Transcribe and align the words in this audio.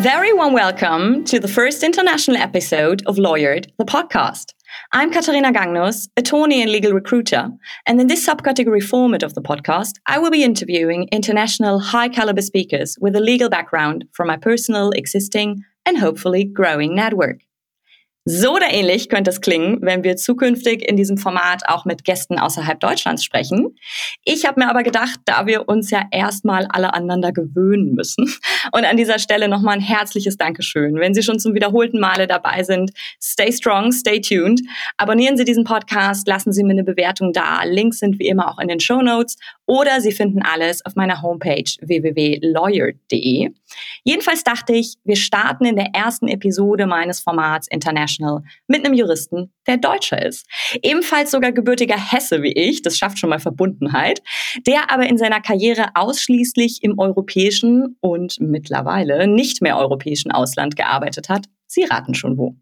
Very 0.00 0.32
warm 0.32 0.52
welcome 0.52 1.24
to 1.24 1.40
the 1.40 1.48
first 1.48 1.82
international 1.82 2.36
episode 2.36 3.02
of 3.06 3.16
Lawyered, 3.16 3.66
the 3.78 3.84
podcast. 3.84 4.52
I'm 4.92 5.10
Katarina 5.10 5.52
Gangnos, 5.52 6.08
attorney 6.16 6.62
and 6.62 6.70
legal 6.70 6.92
recruiter, 6.92 7.50
and 7.84 8.00
in 8.00 8.06
this 8.06 8.24
subcategory 8.24 8.80
format 8.80 9.24
of 9.24 9.34
the 9.34 9.42
podcast, 9.42 9.94
I 10.06 10.20
will 10.20 10.30
be 10.30 10.44
interviewing 10.44 11.08
international 11.10 11.80
high 11.80 12.08
caliber 12.08 12.42
speakers 12.42 12.96
with 13.00 13.16
a 13.16 13.20
legal 13.20 13.48
background 13.48 14.04
from 14.12 14.28
my 14.28 14.36
personal, 14.36 14.92
existing, 14.92 15.64
and 15.84 15.98
hopefully 15.98 16.44
growing 16.44 16.94
network. 16.94 17.40
So 18.30 18.56
oder 18.56 18.70
ähnlich 18.70 19.08
könnte 19.08 19.30
es 19.30 19.40
klingen, 19.40 19.78
wenn 19.80 20.04
wir 20.04 20.16
zukünftig 20.16 20.86
in 20.86 20.96
diesem 20.96 21.16
Format 21.16 21.62
auch 21.66 21.86
mit 21.86 22.04
Gästen 22.04 22.38
außerhalb 22.38 22.78
Deutschlands 22.78 23.24
sprechen. 23.24 23.74
Ich 24.22 24.44
habe 24.44 24.60
mir 24.60 24.68
aber 24.68 24.82
gedacht, 24.82 25.18
da 25.24 25.46
wir 25.46 25.66
uns 25.66 25.90
ja 25.90 26.02
erstmal 26.10 26.66
alle 26.66 26.92
aneinander 26.92 27.32
gewöhnen 27.32 27.94
müssen. 27.94 28.26
Und 28.72 28.84
an 28.84 28.98
dieser 28.98 29.18
Stelle 29.18 29.48
nochmal 29.48 29.76
ein 29.76 29.80
herzliches 29.80 30.36
Dankeschön. 30.36 30.96
Wenn 30.96 31.14
Sie 31.14 31.22
schon 31.22 31.38
zum 31.38 31.54
wiederholten 31.54 32.00
Male 32.00 32.26
dabei 32.26 32.64
sind, 32.64 32.90
stay 33.18 33.50
strong, 33.50 33.92
stay 33.92 34.20
tuned. 34.20 34.60
Abonnieren 34.98 35.38
Sie 35.38 35.44
diesen 35.44 35.64
Podcast, 35.64 36.28
lassen 36.28 36.52
Sie 36.52 36.64
mir 36.64 36.72
eine 36.72 36.84
Bewertung 36.84 37.32
da. 37.32 37.62
Links 37.64 38.00
sind 38.00 38.18
wie 38.18 38.28
immer 38.28 38.50
auch 38.50 38.58
in 38.58 38.68
den 38.68 38.80
Show 38.80 39.00
Notes 39.00 39.36
oder 39.68 40.00
Sie 40.00 40.12
finden 40.12 40.42
alles 40.42 40.84
auf 40.84 40.96
meiner 40.96 41.22
Homepage 41.22 41.70
www.lawyer.de. 41.82 43.50
Jedenfalls 44.02 44.42
dachte 44.42 44.72
ich, 44.72 44.94
wir 45.04 45.16
starten 45.16 45.66
in 45.66 45.76
der 45.76 45.90
ersten 45.94 46.26
Episode 46.26 46.86
meines 46.86 47.20
Formats 47.20 47.68
International 47.68 48.42
mit 48.66 48.84
einem 48.84 48.94
Juristen, 48.94 49.52
der 49.66 49.76
Deutscher 49.76 50.24
ist. 50.24 50.46
Ebenfalls 50.82 51.30
sogar 51.30 51.52
gebürtiger 51.52 51.98
Hesse 51.98 52.42
wie 52.42 52.52
ich, 52.52 52.80
das 52.80 52.96
schafft 52.96 53.18
schon 53.18 53.30
mal 53.30 53.40
Verbundenheit, 53.40 54.22
der 54.66 54.90
aber 54.90 55.06
in 55.06 55.18
seiner 55.18 55.42
Karriere 55.42 55.90
ausschließlich 55.94 56.82
im 56.82 56.98
europäischen 56.98 57.98
und 58.00 58.40
mittlerweile 58.40 59.28
nicht 59.28 59.60
mehr 59.60 59.76
europäischen 59.78 60.32
Ausland 60.32 60.76
gearbeitet 60.76 61.28
hat. 61.28 61.44
Sie 61.66 61.84
raten 61.84 62.14
schon 62.14 62.38
wo. 62.38 62.56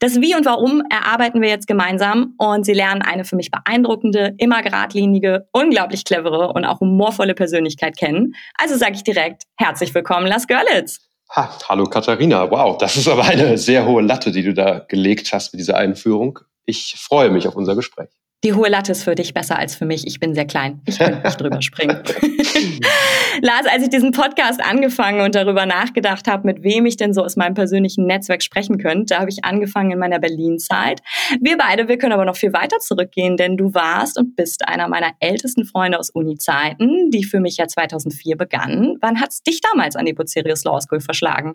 Das 0.00 0.20
Wie 0.20 0.34
und 0.34 0.44
Warum 0.44 0.82
erarbeiten 0.90 1.40
wir 1.40 1.48
jetzt 1.48 1.66
gemeinsam 1.66 2.34
und 2.38 2.64
Sie 2.64 2.72
lernen 2.72 3.02
eine 3.02 3.24
für 3.24 3.36
mich 3.36 3.50
beeindruckende, 3.50 4.34
immer 4.38 4.62
geradlinige, 4.62 5.48
unglaublich 5.52 6.04
clevere 6.04 6.52
und 6.52 6.64
auch 6.64 6.80
humorvolle 6.80 7.34
Persönlichkeit 7.34 7.96
kennen. 7.96 8.34
Also 8.54 8.76
sage 8.76 8.94
ich 8.94 9.04
direkt, 9.04 9.44
herzlich 9.56 9.94
willkommen, 9.94 10.26
Lars 10.26 10.46
Görlitz. 10.46 11.00
Ha, 11.34 11.50
hallo 11.68 11.84
Katharina, 11.84 12.50
wow, 12.50 12.76
das 12.76 12.96
ist 12.96 13.08
aber 13.08 13.24
eine 13.24 13.56
sehr 13.56 13.86
hohe 13.86 14.02
Latte, 14.02 14.32
die 14.32 14.42
du 14.42 14.52
da 14.52 14.80
gelegt 14.80 15.32
hast 15.32 15.54
mit 15.54 15.60
dieser 15.60 15.78
Einführung. 15.78 16.38
Ich 16.66 16.94
freue 16.98 17.30
mich 17.30 17.48
auf 17.48 17.56
unser 17.56 17.74
Gespräch. 17.74 18.10
Die 18.44 18.54
hohe 18.54 18.68
Latte 18.68 18.90
ist 18.90 19.04
für 19.04 19.14
dich 19.14 19.34
besser 19.34 19.56
als 19.56 19.76
für 19.76 19.84
mich. 19.84 20.04
Ich 20.04 20.18
bin 20.18 20.34
sehr 20.34 20.46
klein. 20.46 20.80
Ich 20.84 20.98
kann 20.98 21.22
nicht 21.22 21.40
drüber 21.40 21.62
springen. 21.62 22.02
Lars, 23.40 23.66
als 23.72 23.84
ich 23.84 23.88
diesen 23.88 24.10
Podcast 24.10 24.60
angefangen 24.60 25.20
und 25.20 25.36
darüber 25.36 25.64
nachgedacht 25.64 26.26
habe, 26.26 26.48
mit 26.48 26.64
wem 26.64 26.84
ich 26.86 26.96
denn 26.96 27.14
so 27.14 27.22
aus 27.22 27.36
meinem 27.36 27.54
persönlichen 27.54 28.04
Netzwerk 28.04 28.42
sprechen 28.42 28.78
könnte, 28.78 29.14
da 29.14 29.20
habe 29.20 29.30
ich 29.30 29.44
angefangen 29.44 29.92
in 29.92 29.98
meiner 30.00 30.18
Berlin-Zeit. 30.18 31.02
Wir 31.40 31.56
beide, 31.56 31.86
wir 31.86 31.98
können 31.98 32.14
aber 32.14 32.24
noch 32.24 32.34
viel 32.34 32.52
weiter 32.52 32.80
zurückgehen, 32.80 33.36
denn 33.36 33.56
du 33.56 33.74
warst 33.74 34.18
und 34.18 34.34
bist 34.34 34.66
einer 34.66 34.88
meiner 34.88 35.12
ältesten 35.20 35.64
Freunde 35.64 36.00
aus 36.00 36.10
Uni-Zeiten, 36.10 37.10
die 37.10 37.22
für 37.22 37.38
mich 37.38 37.58
ja 37.58 37.68
2004 37.68 38.36
begannen. 38.36 38.98
Wann 39.00 39.20
hat 39.20 39.30
es 39.30 39.44
dich 39.44 39.60
damals 39.60 39.94
an 39.94 40.04
die 40.04 40.14
Bucerius 40.14 40.64
Law 40.64 40.80
School 40.80 41.00
verschlagen? 41.00 41.54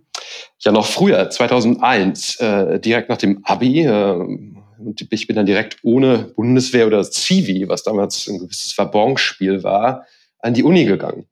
Ja, 0.59 0.72
noch 0.72 0.86
früher, 0.86 1.30
2001, 1.30 2.38
äh, 2.40 2.80
direkt 2.80 3.09
nach 3.09 3.18
dem 3.18 3.44
Abi. 3.44 3.81
Äh 3.81 4.56
und 4.80 5.08
ich 5.10 5.28
bin 5.28 5.36
dann 5.36 5.46
direkt 5.46 5.78
ohne 5.84 6.32
Bundeswehr 6.36 6.88
oder 6.88 7.04
Zivi, 7.04 7.68
was 7.68 7.84
damals 7.84 8.28
ein 8.28 8.40
gewisses 8.40 8.72
Verbonspiel 8.72 9.64
war, 9.64 10.06
an 10.40 10.54
die 10.54 10.64
Uni 10.64 10.86
gegangen. 10.86 11.28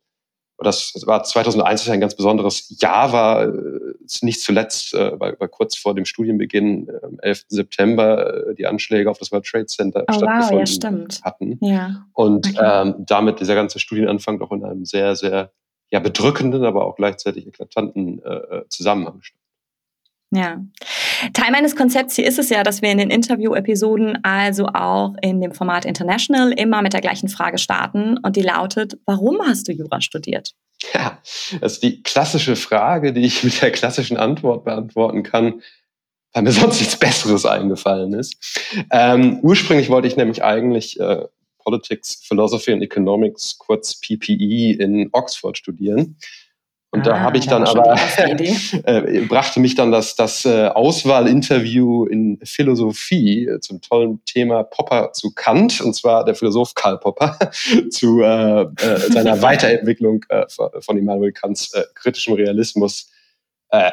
Und 0.58 0.66
das 0.66 0.94
war 1.06 1.24
2001 1.24 1.84
das 1.84 1.94
ein 1.94 2.00
ganz 2.00 2.16
besonderes 2.16 2.74
Jahr, 2.80 3.12
war 3.12 3.44
äh, 3.44 3.94
nicht 4.22 4.42
zuletzt, 4.42 4.94
äh, 4.94 5.20
weil, 5.20 5.36
kurz 5.50 5.78
vor 5.78 5.94
dem 5.94 6.06
Studienbeginn, 6.06 6.88
äh, 6.88 7.06
am 7.06 7.20
11. 7.20 7.46
September, 7.50 8.48
äh, 8.52 8.56
die 8.56 8.66
Anschläge 8.66 9.10
auf 9.10 9.18
das 9.18 9.34
World 9.34 9.46
Trade 9.46 9.66
Center 9.66 10.06
oh, 10.08 10.14
stattgefunden 10.14 11.08
wow, 11.08 11.18
ja, 11.20 11.26
hatten. 11.26 11.58
Ja. 11.62 12.06
Und 12.14 12.48
okay. 12.48 12.60
ähm, 12.64 12.96
damit 13.00 13.42
dieser 13.42 13.56
ganze 13.56 13.80
Studienanfang 13.80 14.40
doch 14.40 14.52
in 14.52 14.64
einem 14.64 14.86
sehr, 14.86 15.16
sehr 15.18 15.52
ja, 15.92 16.00
bedrückenden, 16.00 16.64
aber 16.64 16.86
auch 16.86 16.96
gleichzeitig 16.96 17.48
eklatanten 17.48 18.24
äh 18.24 18.64
Zusammenhang 18.70 19.22
stand. 19.22 19.45
Ja. 20.32 20.62
Teil 21.34 21.52
meines 21.52 21.76
Konzepts 21.76 22.16
hier 22.16 22.26
ist 22.26 22.40
es 22.40 22.50
ja, 22.50 22.64
dass 22.64 22.82
wir 22.82 22.92
in 22.92 22.98
den 22.98 23.10
Interview-Episoden, 23.10 24.24
also 24.24 24.68
auch 24.68 25.16
in 25.22 25.40
dem 25.40 25.54
Format 25.54 25.86
International, 25.86 26.52
immer 26.52 26.82
mit 26.82 26.94
der 26.94 27.02
gleichen 27.02 27.30
Frage 27.30 27.58
starten 27.58 28.18
und 28.18 28.36
die 28.36 28.42
lautet, 28.42 28.98
warum 29.06 29.40
hast 29.46 29.68
du 29.68 29.72
Jura 29.72 30.02
studiert? 30.02 30.54
Ja, 30.94 31.20
das 31.62 31.74
ist 31.74 31.84
die 31.84 32.04
klassische 32.04 32.56
Frage, 32.56 33.14
die 33.14 33.22
ich 33.22 33.44
mit 33.44 33.62
der 33.62 33.72
klassischen 33.72 34.18
Antwort 34.18 34.66
beantworten 34.66 35.24
kann, 35.24 35.62
weil 36.34 36.44
mir 36.44 36.52
sonst 36.52 36.80
nichts 36.80 36.98
Besseres 36.98 37.46
eingefallen 37.46 38.14
ist. 38.14 38.36
Ähm, 38.92 39.40
ursprünglich 39.42 39.90
wollte 39.90 40.08
ich 40.08 40.18
nämlich 40.18 40.44
eigentlich 40.44 41.00
äh, 41.00 41.26
Politics, 41.64 42.22
Philosophy 42.28 42.74
and 42.74 42.84
Economics, 42.84 43.58
kurz 43.58 44.00
PPE, 44.00 44.74
in 44.80 45.10
Oxford 45.14 45.58
studieren. 45.58 46.18
Und 46.96 47.08
ah, 47.08 47.12
da 47.12 47.20
habe 47.20 47.38
ich 47.38 47.48
dann 47.48 47.64
aber, 47.64 47.96
äh, 48.18 49.22
brachte 49.28 49.60
mich 49.60 49.76
dann 49.76 49.92
das, 49.92 50.16
das 50.16 50.46
äh, 50.46 50.68
Auswahlinterview 50.68 52.06
in 52.06 52.40
Philosophie 52.44 53.48
äh, 53.48 53.60
zum 53.60 53.82
tollen 53.82 54.24
Thema 54.24 54.64
Popper 54.64 55.12
zu 55.12 55.32
Kant, 55.36 55.82
und 55.82 55.94
zwar 55.94 56.24
der 56.24 56.36
Philosoph 56.36 56.74
Karl 56.74 56.98
Popper, 56.98 57.38
zu 57.90 58.22
äh, 58.22 58.62
äh, 58.62 59.12
seiner 59.12 59.42
Weiterentwicklung 59.42 60.24
äh, 60.30 60.46
von 60.80 60.98
Immanuel 60.98 61.34
Kants 61.34 61.72
kritischem 61.96 62.36
Realismus 62.36 63.12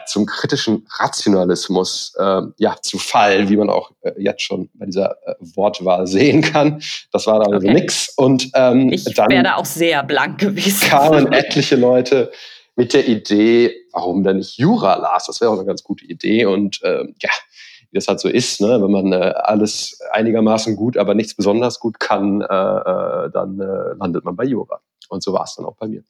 zum 0.07 0.27
kritischen 0.27 0.87
Rationalismus 1.01 2.15
äh, 2.17 2.43
ja, 2.59 2.77
zu 2.83 2.99
Fall, 2.99 3.49
wie 3.49 3.57
man 3.57 3.69
auch 3.69 3.91
äh, 4.03 4.13
jetzt 4.17 4.43
schon 4.43 4.71
bei 4.75 4.87
dieser 4.87 5.17
äh, 5.27 5.35
Wortwahl 5.57 6.07
sehen 6.07 6.41
kann. 6.41 6.81
Das 7.11 7.27
war 7.27 7.41
da 7.41 7.47
also 7.47 7.67
okay. 7.67 7.75
nix. 7.75 8.11
Und 8.17 8.51
ähm, 8.55 8.93
ich 8.93 9.05
wäre 9.07 9.43
da 9.43 9.57
auch 9.57 9.65
sehr 9.65 10.05
blank 10.05 10.39
gewesen. 10.39 10.89
Kamen 10.89 11.33
etliche 11.33 11.75
Leute 11.75 12.31
mit 12.77 12.95
der 12.95 13.07
Idee, 13.07 13.75
warum 13.93 14.25
denn 14.25 14.39
nicht 14.39 14.59
Jura 14.59 14.97
las? 14.97 15.27
Das 15.27 15.41
wäre 15.41 15.51
auch 15.51 15.57
eine 15.57 15.67
ganz 15.67 15.83
gute 15.83 16.05
Idee. 16.05 16.47
Und 16.47 16.83
äh, 16.83 17.05
ja, 17.21 17.31
wie 17.91 17.97
das 17.97 18.09
halt 18.09 18.21
so 18.21 18.29
ist, 18.29 18.61
ne? 18.61 18.81
wenn 18.83 18.91
man 18.91 19.13
äh, 19.13 19.35
alles 19.37 20.01
einigermaßen 20.13 20.77
gut, 20.77 20.97
aber 20.97 21.15
nichts 21.15 21.35
besonders 21.35 21.79
gut 21.81 22.01
kann, 22.01 22.41
äh, 22.41 22.45
äh 22.45 23.31
dann 23.31 23.61
äh, 23.61 23.95
landet 23.99 24.25
man 24.25 24.37
bei 24.37 24.45
Jura. 24.45 24.81
Und 25.09 25.23
so 25.23 25.33
war 25.33 25.45
es 25.45 25.55
dann 25.57 25.67
auch 25.67 25.77
bei 25.77 25.89
mir. 25.89 26.03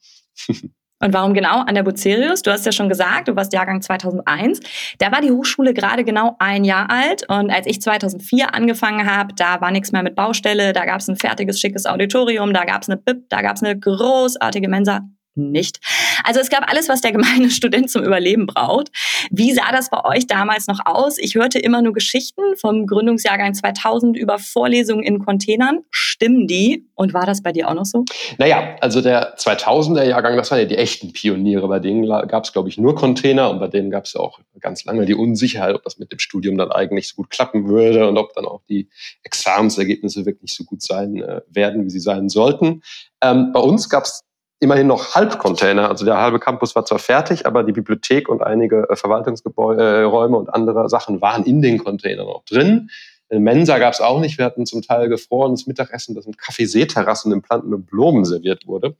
Und 1.02 1.12
warum 1.12 1.34
genau 1.34 1.62
an 1.62 1.74
der 1.74 1.82
Bucerius? 1.82 2.42
Du 2.42 2.52
hast 2.52 2.64
ja 2.64 2.70
schon 2.70 2.88
gesagt, 2.88 3.26
du 3.26 3.34
warst 3.34 3.52
Jahrgang 3.52 3.82
2001. 3.82 4.60
Da 4.98 5.10
war 5.10 5.20
die 5.20 5.32
Hochschule 5.32 5.74
gerade 5.74 6.04
genau 6.04 6.36
ein 6.38 6.62
Jahr 6.62 6.88
alt. 6.90 7.28
Und 7.28 7.50
als 7.50 7.66
ich 7.66 7.82
2004 7.82 8.54
angefangen 8.54 9.10
habe, 9.10 9.34
da 9.34 9.60
war 9.60 9.72
nichts 9.72 9.90
mehr 9.90 10.04
mit 10.04 10.14
Baustelle. 10.14 10.72
Da 10.72 10.84
gab 10.84 11.00
es 11.00 11.08
ein 11.08 11.16
fertiges, 11.16 11.58
schickes 11.58 11.86
Auditorium. 11.86 12.54
Da 12.54 12.64
gab 12.64 12.82
es 12.82 12.88
eine 12.88 12.98
BIP. 12.98 13.28
Da 13.30 13.42
gab 13.42 13.56
es 13.56 13.64
eine 13.64 13.76
großartige 13.76 14.68
Mensa 14.68 15.00
nicht. 15.34 15.78
Also 16.24 16.40
es 16.40 16.50
gab 16.50 16.70
alles, 16.70 16.88
was 16.88 17.00
der 17.00 17.12
gemeine 17.12 17.50
Student 17.50 17.90
zum 17.90 18.02
Überleben 18.02 18.46
braucht. 18.46 18.88
Wie 19.30 19.52
sah 19.52 19.72
das 19.72 19.90
bei 19.90 20.04
euch 20.04 20.26
damals 20.26 20.66
noch 20.66 20.80
aus? 20.84 21.18
Ich 21.18 21.34
hörte 21.34 21.58
immer 21.58 21.82
nur 21.82 21.92
Geschichten 21.92 22.42
vom 22.56 22.86
Gründungsjahrgang 22.86 23.54
2000 23.54 24.16
über 24.16 24.38
Vorlesungen 24.38 25.02
in 25.02 25.18
Containern. 25.18 25.80
Stimmen 25.90 26.46
die? 26.46 26.86
Und 26.94 27.14
war 27.14 27.26
das 27.26 27.42
bei 27.42 27.52
dir 27.52 27.68
auch 27.68 27.74
noch 27.74 27.84
so? 27.84 28.04
Naja, 28.38 28.76
also 28.80 29.00
der 29.00 29.36
2000er 29.36 30.04
Jahrgang, 30.04 30.36
das 30.36 30.50
waren 30.50 30.60
ja 30.60 30.64
die 30.66 30.76
echten 30.76 31.12
Pioniere. 31.12 31.66
Bei 31.68 31.78
denen 31.78 32.06
gab 32.06 32.44
es, 32.44 32.52
glaube 32.52 32.68
ich, 32.68 32.78
nur 32.78 32.94
Container 32.94 33.50
und 33.50 33.58
bei 33.58 33.68
denen 33.68 33.90
gab 33.90 34.04
es 34.04 34.12
ja 34.12 34.20
auch 34.20 34.40
ganz 34.60 34.84
lange 34.84 35.06
die 35.06 35.14
Unsicherheit, 35.14 35.74
ob 35.74 35.82
das 35.82 35.98
mit 35.98 36.12
dem 36.12 36.18
Studium 36.18 36.56
dann 36.58 36.70
eigentlich 36.70 37.08
so 37.08 37.16
gut 37.16 37.30
klappen 37.30 37.68
würde 37.68 38.06
und 38.06 38.16
ob 38.18 38.34
dann 38.34 38.46
auch 38.46 38.62
die 38.68 38.88
Examensergebnisse 39.24 40.26
wirklich 40.26 40.54
so 40.54 40.64
gut 40.64 40.82
sein 40.82 41.20
äh, 41.20 41.40
werden, 41.48 41.84
wie 41.84 41.90
sie 41.90 42.00
sein 42.00 42.28
sollten. 42.28 42.82
Ähm, 43.22 43.52
bei 43.52 43.60
uns 43.60 43.88
gab 43.88 44.04
es 44.04 44.22
immerhin 44.62 44.86
noch 44.86 45.16
Halbcontainer. 45.16 45.88
Also 45.88 46.04
der 46.04 46.18
halbe 46.18 46.38
Campus 46.38 46.76
war 46.76 46.84
zwar 46.84 47.00
fertig, 47.00 47.46
aber 47.46 47.64
die 47.64 47.72
Bibliothek 47.72 48.28
und 48.28 48.42
einige 48.42 48.88
äh, 48.88 48.96
Verwaltungsräume 48.96 50.36
und 50.36 50.54
andere 50.54 50.88
Sachen 50.88 51.20
waren 51.20 51.44
in 51.44 51.60
den 51.60 51.78
Containern 51.78 52.26
noch 52.26 52.44
drin. 52.44 52.88
Eine 53.28 53.40
Mensa 53.40 53.78
gab 53.78 53.92
es 53.92 54.00
auch 54.00 54.20
nicht. 54.20 54.38
Wir 54.38 54.44
hatten 54.44 54.64
zum 54.64 54.82
Teil 54.82 55.08
gefrorenes 55.08 55.66
Mittagessen, 55.66 56.14
das 56.14 56.26
mit 56.26 56.38
Kaffeeseeterrassen 56.38 57.32
im 57.32 57.42
Planten 57.42 57.74
und 57.74 57.86
Blumen 57.86 58.24
serviert 58.24 58.66
wurde. 58.66 58.94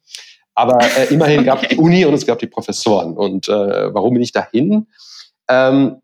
Aber 0.55 0.81
äh, 0.81 1.15
immerhin 1.15 1.45
gab 1.45 1.63
es 1.63 1.69
die 1.69 1.77
Uni 1.79 2.05
und 2.05 2.15
es 2.15 2.27
gab 2.27 2.41
die 2.41 2.49
Professoren. 2.49 3.17
Und 3.17 3.49
äh, 3.49 3.95
warum 3.95 4.15
bin 4.15 4.23
ich 4.23 4.33
dahin? 4.33 4.89
Ähm, 5.49 6.02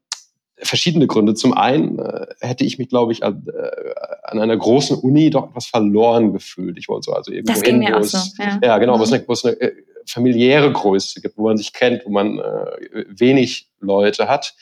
verschiedene 0.62 1.06
Gründe. 1.06 1.34
Zum 1.34 1.52
einen 1.52 1.98
äh, 1.98 2.26
hätte 2.40 2.64
ich 2.64 2.78
mich, 2.78 2.88
glaube 2.88 3.12
ich, 3.12 3.22
an, 3.22 3.46
äh, 3.46 3.94
an, 4.24 4.40
einer 4.40 4.56
großen 4.56 4.98
Uni 4.98 5.30
doch 5.30 5.50
etwas 5.50 5.66
verloren 5.66 6.32
gefühlt. 6.32 6.78
Ich 6.78 6.88
wollte 6.88 7.06
so 7.06 7.12
also 7.12 7.32
irgendwo 7.32 7.52
das 7.52 7.62
hin, 7.62 7.80
wo 7.80 7.98
es, 7.98 8.12
so, 8.12 8.42
ja. 8.42 8.60
ja. 8.62 8.78
genau, 8.78 8.98
wo 8.98 9.02
es, 9.02 9.10
mhm. 9.10 9.16
eine, 9.16 9.28
wo 9.28 9.32
es 9.32 9.44
eine 9.44 9.60
äh, 9.60 9.72
familiäre 10.06 10.72
Größe 10.72 11.20
gibt, 11.20 11.36
wo 11.36 11.44
man 11.44 11.56
sich 11.56 11.72
kennt, 11.72 12.04
wo 12.04 12.10
man 12.10 12.38
äh, 12.38 13.04
wenig 13.08 13.68
Leute 13.80 14.28
hat. 14.28 14.54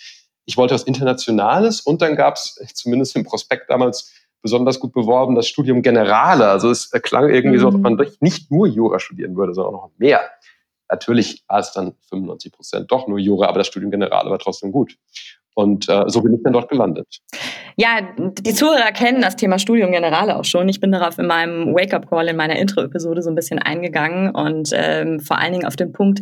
Ich 0.45 0.57
wollte 0.57 0.75
was 0.75 0.85
Internationales 0.85 1.81
und 1.81 2.03
dann 2.03 2.15
gab 2.15 2.37
es 2.37 2.61
zumindest 2.75 3.17
im 3.17 3.25
Prospekt 3.25 3.71
damals 3.71 4.13
besonders 4.43 4.79
gut 4.79 4.93
beworben 4.93 5.35
das 5.35 5.49
Studium 5.49 5.83
Generale. 5.83 6.47
Also 6.49 6.71
es 6.71 6.91
klang 6.91 7.29
irgendwie 7.29 7.57
mhm. 7.57 7.61
so, 7.61 7.69
ob 7.69 7.79
man 7.79 8.01
nicht 8.21 8.51
nur 8.51 8.69
Jura 8.69 9.01
studieren 9.01 9.37
würde, 9.37 9.55
sondern 9.55 9.75
auch 9.75 9.89
noch 9.89 9.99
mehr. 9.99 10.21
natürlich 10.89 11.43
war 11.49 11.59
es 11.59 11.73
dann 11.73 11.95
95 12.11 12.53
Prozent 12.53 12.93
doch 12.93 13.09
nur 13.09 13.19
Jura, 13.19 13.49
aber 13.49 13.59
das 13.59 13.67
Studium 13.67 13.91
General 13.91 14.31
war 14.31 14.39
trotzdem 14.39 14.71
gut. 14.71 14.97
Und 15.57 15.89
äh, 15.89 16.05
so 16.07 16.21
bin 16.21 16.35
ich 16.35 16.43
dann 16.45 16.53
dort 16.53 16.69
gelandet. 16.69 17.07
Ja, 17.77 18.01
die 18.19 18.53
Zuhörer 18.53 18.93
kennen 18.93 19.23
das 19.23 19.37
Thema 19.37 19.59
Studium 19.59 19.91
Generale 19.91 20.37
auch 20.37 20.45
schon. 20.45 20.69
Ich 20.69 20.81
bin 20.81 20.93
darauf 20.93 21.19
in 21.19 21.27
meinem 21.27 21.75
Wake-up-Call 21.75 22.29
in 22.29 22.37
meiner 22.37 22.57
Intro-Episode 22.57 23.23
so 23.23 23.31
ein 23.31 23.35
bisschen 23.35 23.59
eingegangen 23.59 24.31
und 24.35 24.71
ähm, 24.75 25.19
vor 25.19 25.39
allen 25.39 25.55
Dingen 25.55 25.65
auf 25.65 25.77
den 25.77 25.93
Punkt, 25.93 26.21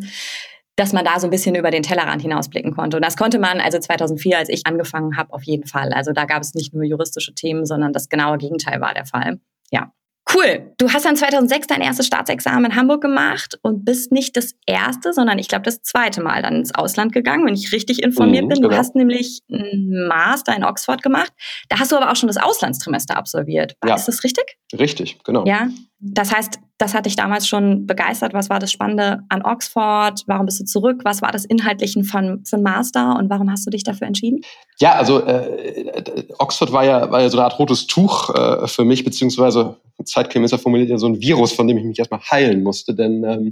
dass 0.77 0.93
man 0.93 1.05
da 1.05 1.19
so 1.19 1.27
ein 1.27 1.31
bisschen 1.31 1.57
über 1.57 1.73
den 1.73 1.83
Tellerrand 1.83 2.23
hinausblicken 2.23 2.77
konnte. 2.77 2.97
Und 2.97 3.05
das 3.05 3.17
konnte 3.17 3.41
man 3.41 3.59
also 3.59 3.79
2004, 3.79 4.39
als 4.39 4.49
ich 4.49 4.63
angefangen 4.67 5.17
habe, 5.17 5.33
auf 5.33 5.43
jeden 5.43 5.67
Fall. 5.67 5.93
Also 5.93 6.13
da 6.13 6.27
gab 6.27 6.41
es 6.43 6.55
nicht 6.55 6.73
nur 6.73 6.85
juristische 6.85 7.35
Themen, 7.35 7.67
sondern 7.67 7.93
das 7.93 8.09
genaue 8.09 8.39
Gegenteil 8.39 8.81
war 8.81 8.95
der 8.95 9.07
Fall. 9.07 9.41
Ja. 9.73 9.93
Cool. 10.35 10.73
Du 10.79 10.93
hast 10.93 11.05
dann 11.05 11.17
2006 11.17 11.67
dein 11.69 11.81
erstes 11.81 12.07
Staatsexamen 12.07 12.73
in 12.73 12.77
Hamburg 12.77 13.01
gemacht 13.01 13.59
und 13.63 13.85
bist 13.85 14.11
nicht 14.11 14.37
das 14.37 14.55
erste, 14.67 15.13
sondern 15.13 15.39
ich 15.39 15.49
glaube 15.49 15.63
das 15.65 15.83
zweite 15.83 16.23
Mal 16.23 16.43
dann 16.43 16.57
ins 16.57 16.75
Ausland 16.75 17.13
gegangen, 17.13 17.47
wenn 17.47 17.55
ich 17.55 17.73
richtig 17.73 18.03
informiert 18.03 18.45
mhm, 18.45 18.49
bin. 18.49 18.63
Du 18.63 18.69
genau. 18.69 18.81
hast 18.81 18.97
nämlich 18.97 19.41
einen 19.51 20.09
Master 20.09 20.57
in 20.57 20.65
Oxford 20.65 21.03
gemacht. 21.03 21.33
Da 21.69 21.79
hast 21.79 21.93
du 21.93 21.97
aber 21.97 22.11
auch 22.11 22.17
schon 22.17 22.27
das 22.27 22.37
Auslandstrimester 22.37 23.17
absolviert. 23.17 23.77
Ja. 23.85 23.95
Ist 23.95 24.07
das 24.07 24.25
richtig? 24.25 24.57
Richtig, 24.77 25.19
genau. 25.25 25.45
Ja. 25.47 25.69
Das 26.07 26.35
heißt, 26.35 26.59
das 26.77 26.93
hat 26.93 27.07
dich 27.07 27.17
damals 27.17 27.49
schon 27.49 27.87
begeistert. 27.87 28.35
Was 28.35 28.51
war 28.51 28.59
das 28.59 28.71
Spannende 28.71 29.21
an 29.31 29.43
Oxford? 29.43 30.23
Warum 30.27 30.45
bist 30.45 30.61
du 30.61 30.65
zurück? 30.65 31.01
Was 31.05 31.23
war 31.23 31.33
das 31.33 31.47
Inhaltliche 31.47 32.05
von, 32.05 32.45
von 32.45 32.63
Master 32.63 33.17
und 33.17 33.31
warum 33.31 33.51
hast 33.51 33.67
du 33.67 33.71
dich 33.71 33.85
dafür 33.85 34.07
entschieden? 34.07 34.41
Ja, 34.81 34.95
also 34.95 35.25
äh, 35.25 36.25
Oxford 36.39 36.73
war 36.73 36.85
ja, 36.85 37.11
war 37.11 37.23
ja 37.23 37.31
so 37.31 37.39
eine 37.39 37.45
Art 37.45 37.59
rotes 37.59 37.87
Tuch 37.87 38.35
äh, 38.35 38.67
für 38.67 38.85
mich, 38.85 39.05
beziehungsweise 39.05 39.77
zeitgemäßer 40.03 40.59
formuliert 40.59 40.91
ja 40.91 40.99
so 40.99 41.07
ein 41.07 41.21
Virus, 41.21 41.53
von 41.53 41.69
dem 41.69 41.79
ich 41.79 41.85
mich 41.85 41.99
erstmal 41.99 42.21
heilen 42.21 42.65
musste, 42.65 42.95
denn 42.95 43.23
ähm, 43.23 43.51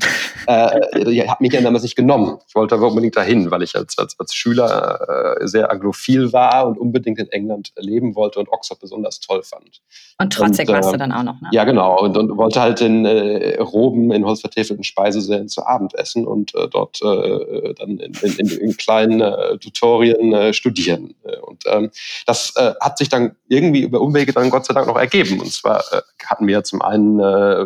äh, 0.48 1.08
ich 1.08 1.28
habe 1.28 1.43
mich 1.43 1.52
ja 1.52 1.60
damals 1.60 1.84
nicht 1.84 1.94
genommen. 1.94 2.38
Ich 2.48 2.55
wollte 2.56 2.75
aber 2.75 2.88
unbedingt 2.88 3.16
dahin, 3.16 3.50
weil 3.52 3.62
ich 3.62 3.76
als, 3.76 3.96
als, 3.96 4.19
als 4.19 4.34
Schüler 4.34 5.37
äh, 5.40 5.46
sehr 5.46 5.70
anglophil 5.70 6.32
war 6.32 6.66
und 6.66 6.78
unbedingt 6.78 7.20
in 7.20 7.28
England 7.28 7.72
leben 7.76 8.16
wollte 8.16 8.40
und 8.40 8.48
Oxford 8.48 8.81
besonders 8.81 9.20
toll 9.20 9.43
fand. 9.44 9.81
Und 10.19 10.32
trotzig 10.32 10.69
und, 10.69 10.75
warst 10.75 10.88
du 10.90 10.94
ähm, 10.94 10.98
dann 10.98 11.12
auch 11.12 11.22
noch, 11.22 11.40
ne? 11.40 11.48
Ja, 11.52 11.62
genau. 11.62 12.00
Und, 12.00 12.16
und 12.16 12.37
wollte 12.42 12.60
halt 12.60 12.80
in 12.80 13.04
äh, 13.04 13.60
Roben 13.60 14.12
in 14.12 14.24
holzvertäfelten 14.26 14.84
Speisesälen 14.84 15.48
zu 15.48 15.64
Abend 15.64 15.94
essen 15.94 16.26
und 16.26 16.54
äh, 16.54 16.68
dort 16.68 17.00
äh, 17.02 17.74
dann 17.74 17.98
in, 17.98 18.12
in, 18.22 18.48
in 18.48 18.76
kleinen 18.76 19.20
äh, 19.20 19.58
Tutorien 19.58 20.32
äh, 20.32 20.52
studieren. 20.52 21.14
Und 21.42 21.64
ähm, 21.66 21.90
das 22.26 22.54
äh, 22.56 22.74
hat 22.80 22.98
sich 22.98 23.08
dann 23.08 23.36
irgendwie 23.48 23.82
über 23.82 24.00
Umwege 24.00 24.32
dann 24.32 24.50
Gott 24.50 24.66
sei 24.66 24.74
Dank 24.74 24.86
noch 24.86 24.98
ergeben. 24.98 25.40
Und 25.40 25.52
zwar 25.52 25.80
äh, 25.92 26.02
hatten 26.26 26.46
wir 26.46 26.64
zum 26.64 26.82
einen 26.82 27.20
äh, 27.20 27.64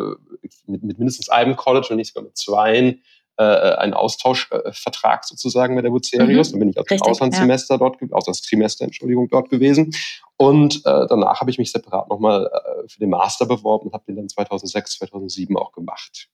mit, 0.67 0.83
mit 0.83 0.97
mindestens 0.99 1.29
einem 1.29 1.55
College 1.55 1.87
und 1.89 1.97
nicht 1.97 2.13
sogar 2.13 2.23
mit 2.23 2.37
zweien 2.37 3.01
äh, 3.37 3.43
einen 3.43 3.93
Austauschvertrag 3.93 5.25
sozusagen 5.25 5.75
mit 5.75 5.85
der 5.85 5.91
Bucerius. 5.91 6.49
Mhm. 6.49 6.51
Dann 6.53 6.59
bin 6.59 6.69
ich 6.69 6.77
als 6.77 6.91
Richtig, 6.91 7.07
Auslandssemester 7.07 7.75
ja. 7.75 7.79
dort, 7.79 7.97
Auslandstrimester, 8.11 8.85
Entschuldigung, 8.85 9.27
dort 9.29 9.49
gewesen. 9.49 9.91
Und 10.37 10.85
äh, 10.85 11.07
danach 11.09 11.41
habe 11.41 11.49
ich 11.49 11.57
mich 11.57 11.71
separat 11.71 12.09
nochmal 12.09 12.45
äh, 12.45 12.87
für 12.87 12.99
den 12.99 13.09
Master 13.09 13.47
beworben 13.47 13.87
und 13.87 13.93
habe 13.93 14.03
den 14.07 14.15
dann 14.15 14.29
2006, 14.29 14.99
2007 14.99 15.57
auch 15.57 15.71
gemacht. 15.71 16.29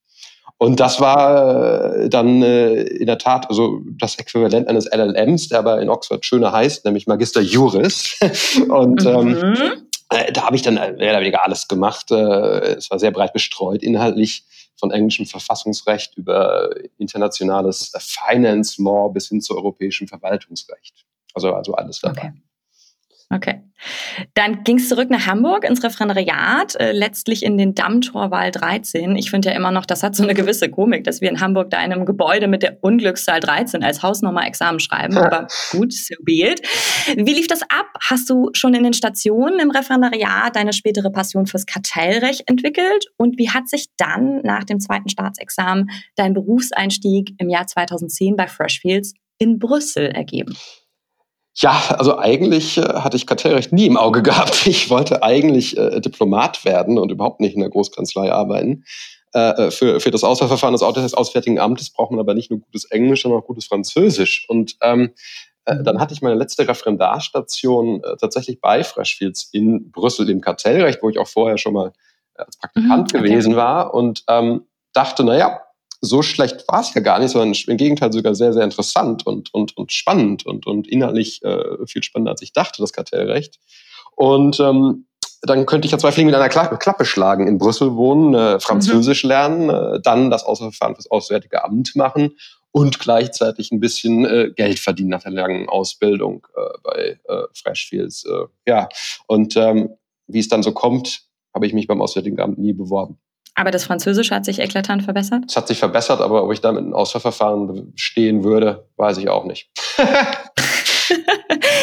Und 0.58 0.80
das 0.80 1.00
war 1.00 1.96
äh, 1.96 2.10
dann 2.10 2.42
äh, 2.42 2.82
in 2.84 3.06
der 3.06 3.18
Tat 3.18 3.50
also 3.50 3.82
das 3.98 4.18
Äquivalent 4.18 4.68
eines 4.68 4.86
LLMs, 4.86 5.50
der 5.50 5.60
aber 5.60 5.82
in 5.82 5.90
Oxford 5.90 6.26
schöner 6.26 6.52
heißt, 6.52 6.84
nämlich 6.86 7.08
Magister 7.08 7.42
Juris. 7.42 8.20
und 8.70 9.06
ähm, 9.06 9.40
mhm. 9.40 9.88
äh, 10.10 10.32
da 10.34 10.46
habe 10.46 10.58
ich 10.58 10.62
dann 10.62 10.76
mehr 10.76 10.94
oder 10.96 11.22
weniger 11.22 11.44
alles 11.44 11.70
gemacht. 11.70 12.12
Äh, 12.12 12.76
es 12.76 12.92
war 12.92 13.00
sehr 13.00 13.12
breit 13.12 13.34
gestreut 13.34 13.84
inhaltlich 13.84 14.46
von 14.76 14.92
englischem 14.92 15.26
Verfassungsrecht 15.26 16.18
über 16.18 16.70
internationales 16.98 17.94
Finance 17.98 18.82
Law 18.82 19.08
bis 19.10 19.30
hin 19.30 19.40
zu 19.40 19.56
europäischem 19.56 20.10
Verwaltungsrecht. 20.10 21.06
Also, 21.34 21.54
also 21.54 21.74
alles 21.74 22.02
dabei. 22.02 22.20
Okay. 22.20 22.34
Okay. 23.34 23.62
Dann 24.34 24.64
ging 24.64 24.78
es 24.78 24.88
zurück 24.88 25.10
nach 25.10 25.26
Hamburg 25.26 25.66
ins 25.66 25.84
Referendariat, 25.84 26.76
äh, 26.76 26.92
letztlich 26.92 27.44
in 27.44 27.58
den 27.58 27.76
Dammtorwahl 27.76 28.52
13. 28.52 29.16
Ich 29.16 29.30
finde 29.30 29.50
ja 29.50 29.56
immer 29.56 29.72
noch, 29.72 29.86
das 29.86 30.04
hat 30.04 30.16
so 30.16 30.24
eine 30.24 30.34
gewisse 30.34 30.70
Komik, 30.70 31.04
dass 31.04 31.20
wir 31.20 31.30
in 31.30 31.42
Hamburg 31.42 31.70
da 31.70 31.84
in 31.84 31.92
einem 31.92 32.06
Gebäude 32.06 32.48
mit 32.48 32.64
der 32.64 32.78
Unglückszahl 32.82 33.40
13 33.40 33.84
als 33.84 34.04
Hausnummer 34.04 34.46
Examen 34.46 34.80
schreiben. 34.80 35.18
Aber 35.18 35.48
gut, 35.72 35.94
so 35.94 36.16
be 36.24 36.56
Wie 37.16 37.34
lief 37.34 37.48
das 37.48 37.64
ab? 37.64 37.88
Hast 38.00 38.30
du 38.30 38.50
schon 38.54 38.74
in 38.74 38.84
den 38.84 38.94
Stationen 38.94 39.60
im 39.60 39.72
Referendariat 39.72 40.56
deine 40.56 40.74
spätere 40.74 41.10
Passion 41.10 41.46
fürs 41.46 41.66
Kartellrecht 41.66 42.44
entwickelt? 42.48 43.08
Und 43.18 43.38
wie 43.38 43.50
hat 43.50 43.68
sich 43.68 43.88
dann 43.98 44.42
nach 44.44 44.64
dem 44.64 44.80
zweiten 44.80 45.10
Staatsexamen 45.10 45.90
dein 46.16 46.34
Berufseinstieg 46.34 47.34
im 47.38 47.50
Jahr 47.50 47.68
2010 47.68 48.36
bei 48.36 48.48
Freshfields 48.48 49.14
in 49.40 49.60
Brüssel 49.60 50.08
ergeben? 50.08 50.56
Ja, 51.56 51.96
also 51.98 52.18
eigentlich 52.18 52.78
äh, 52.78 52.82
hatte 52.82 53.18
ich 53.18 53.28
Kartellrecht 53.28 53.72
nie 53.72 53.86
im 53.86 53.98
Auge 53.98 54.24
gehabt. 54.24 54.66
Ich 54.66 54.90
wollte 54.90 55.24
eigentlich 55.24 55.78
äh, 55.78 56.00
Diplomat 56.00 56.66
werden 56.66 56.98
und 56.98 57.12
überhaupt 57.12 57.40
nicht 57.40 57.54
in 57.54 57.62
der 57.62 57.70
Großkanzlei 57.70 58.32
arbeiten. 58.32 58.86
Äh, 59.34 59.68
äh 59.68 59.72
für, 59.72 60.00
für 60.00 60.12
das 60.12 60.24
Auswahlverfahren 60.24 60.74
des 60.74 61.14
Auswärtigen 61.14 61.60
Amtes 61.60 61.92
braucht 61.92 62.12
man 62.12 62.20
aber 62.20 62.34
nicht 62.34 62.50
nur 62.50 62.60
gutes 62.60 62.86
Englisch, 62.86 63.22
sondern 63.22 63.42
auch 63.42 63.46
gutes 63.46 63.66
Französisch. 63.66 64.46
Und 64.50 64.78
ähm, 64.82 65.12
äh, 65.66 65.76
mhm. 65.76 65.84
dann 65.84 66.00
hatte 66.00 66.14
ich 66.14 66.22
meine 66.22 66.36
letzte 66.36 66.68
Referendarstation 66.68 68.04
äh, 68.04 68.18
tatsächlich 68.18 68.60
bei 68.60 68.84
Freshfields 68.84 69.50
in 69.52 69.92
Brüssel 69.92 70.30
im 70.30 70.42
Kartellrecht, 70.42 71.02
wo 71.02 71.10
ich 71.10 71.20
auch 71.20 71.28
vorher 71.28 71.58
schon 71.58 71.74
mal 71.74 71.94
als 72.36 72.58
Praktikant 72.58 73.14
mhm, 73.14 73.20
okay. 73.20 73.30
gewesen 73.30 73.56
war 73.56 73.94
und 73.94 74.24
ähm, 74.28 74.66
dachte, 74.92 75.24
naja, 75.24 75.62
so 76.06 76.22
schlecht 76.22 76.66
war 76.68 76.82
es 76.82 76.94
ja 76.94 77.02
gar 77.02 77.20
nicht, 77.20 77.32
sondern 77.32 77.58
im 77.68 77.78
Gegenteil 77.78 78.12
sogar 78.12 78.36
sehr, 78.36 78.52
sehr 78.52 78.66
interessant 78.66 79.26
und, 79.26 79.54
und, 79.54 79.78
und 79.78 79.94
spannend 79.94 80.46
und, 80.46 80.68
und 80.68 80.86
inhaltlich 80.86 81.42
äh, 81.44 81.88
viel 81.88 82.04
spannender, 82.04 82.32
als 82.32 82.42
ich 82.42 82.52
dachte, 82.52 82.82
das 82.82 82.92
Kartellrecht. 82.92 83.60
Und 84.16 84.60
ähm, 84.60 85.08
dann 85.44 85.66
könnte 85.66 85.86
ich 85.86 85.94
ja 85.94 85.98
zwei 85.98 86.12
Fliegen 86.12 86.28
mit 86.28 86.36
einer 86.36 86.50
Klappe, 86.50 86.78
Klappe 86.78 87.06
schlagen, 87.06 87.48
in 87.48 87.58
Brüssel 87.58 87.96
wohnen, 87.96 88.34
äh, 88.34 88.60
Französisch 88.60 89.24
mhm. 89.24 89.30
lernen, 89.30 89.70
äh, 89.70 90.02
dann 90.02 90.30
das 90.30 90.44
Auswahlverfahren 90.44 90.96
fürs 90.96 91.10
Auswärtige 91.10 91.64
Amt 91.64 91.96
machen 91.96 92.32
und 92.72 93.00
gleichzeitig 93.00 93.72
ein 93.72 93.80
bisschen 93.80 94.26
äh, 94.26 94.52
Geld 94.54 94.80
verdienen 94.80 95.10
nach 95.10 95.24
der 95.24 95.32
langen 95.32 95.70
Ausbildung 95.70 96.46
äh, 96.54 96.78
bei 96.84 97.20
äh, 97.30 97.44
Freshfields. 97.54 98.26
Äh, 98.26 98.48
ja, 98.68 98.90
und 99.28 99.56
ähm, 99.56 99.90
wie 100.28 100.40
es 100.40 100.50
dann 100.50 100.64
so 100.64 100.74
kommt, 100.74 101.22
habe 101.54 101.66
ich 101.66 101.74
mich 101.74 101.88
beim 101.88 102.02
Auswärtigen 102.02 102.42
Amt 102.42 102.58
nie 102.58 102.74
beworben. 102.74 103.20
Aber 103.56 103.72
das 103.72 103.84
Französische 103.84 104.34
hat 104.34 104.46
sich 104.46 104.60
eklatant 104.60 105.04
verbessert? 105.04 105.44
Es 105.48 105.56
hat 105.56 105.68
sich 105.68 105.78
verbessert, 105.78 106.22
aber 106.22 106.44
ob 106.44 106.52
ich 106.52 106.62
damit 106.62 106.84
ein 106.84 106.94
Auswahlverfahren 106.94 107.92
bestehen 107.94 108.44
würde, 108.44 108.88
weiß 108.98 109.18
ich 109.18 109.30
auch 109.30 109.46
nicht. 109.46 109.70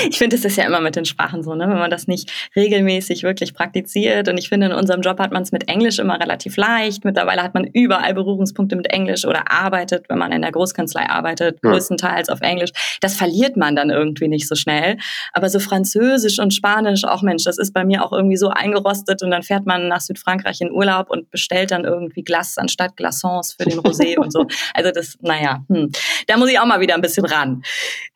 ich 0.09 0.19
finde, 0.19 0.37
es 0.37 0.45
ist 0.45 0.57
ja 0.57 0.65
immer 0.65 0.81
mit 0.81 0.97
den 0.97 1.05
Sprachen 1.05 1.43
so, 1.43 1.55
ne? 1.55 1.69
wenn 1.69 1.79
man 1.79 1.91
das 1.91 2.07
nicht 2.07 2.31
regelmäßig 2.57 3.23
wirklich 3.23 3.55
praktiziert. 3.55 4.29
Und 4.29 4.39
ich 4.39 4.49
finde, 4.49 4.67
in 4.67 4.73
unserem 4.73 5.01
Job 5.01 5.19
hat 5.19 5.33
man 5.33 5.43
es 5.43 5.53
mit 5.53 5.69
Englisch 5.69 5.99
immer 5.99 6.19
relativ 6.21 6.57
leicht. 6.57 7.05
Mittlerweile 7.05 7.43
hat 7.43 7.55
man 7.55 7.65
überall 7.65 8.15
Berührungspunkte 8.15 8.77
mit 8.77 8.93
Englisch 8.93 9.25
oder 9.25 9.51
arbeitet, 9.51 10.07
wenn 10.09 10.19
man 10.19 10.33
in 10.33 10.43
der 10.43 10.53
Großkanzlei 10.53 11.09
arbeitet, 11.09 11.59
ja. 11.63 11.71
größtenteils 11.71 12.29
auf 12.29 12.41
Englisch. 12.41 12.71
Das 13.01 13.17
verliert 13.17 13.57
man 13.57 13.77
dann 13.77 13.91
irgendwie 13.91 14.29
nicht 14.29 14.49
so 14.49 14.55
schnell. 14.55 14.97
Aber 15.33 15.49
so 15.49 15.59
Französisch 15.59 16.39
und 16.39 16.55
Spanisch, 16.55 17.05
auch 17.05 17.23
Mensch, 17.23 17.45
das 17.45 17.59
ist 17.59 17.73
bei 17.73 17.85
mir 17.85 18.05
auch 18.05 18.13
irgendwie 18.13 18.37
so 18.37 18.49
eingerostet. 18.49 19.23
Und 19.23 19.31
dann 19.31 19.43
fährt 19.43 19.67
man 19.67 19.89
nach 19.89 20.01
Südfrankreich 20.01 20.61
in 20.61 20.71
Urlaub 20.71 21.11
und 21.11 21.31
bestellt 21.31 21.71
dann 21.71 21.85
irgendwie 21.85 22.23
Glas 22.23 22.59
anstatt 22.59 22.97
Glaçons 22.97 23.57
für 23.57 23.69
den 23.69 23.81
Rosé 23.81 24.17
und 24.19 24.33
so. 24.33 24.47
Also 24.75 24.91
das, 24.91 25.17
naja, 25.21 25.65
hm. 25.69 25.91
da 26.27 26.37
muss 26.37 26.51
ich 26.51 26.59
auch 26.59 26.67
mal 26.67 26.81
wieder 26.81 26.95
ein 26.95 27.01
bisschen 27.01 27.25
ran. 27.25 27.63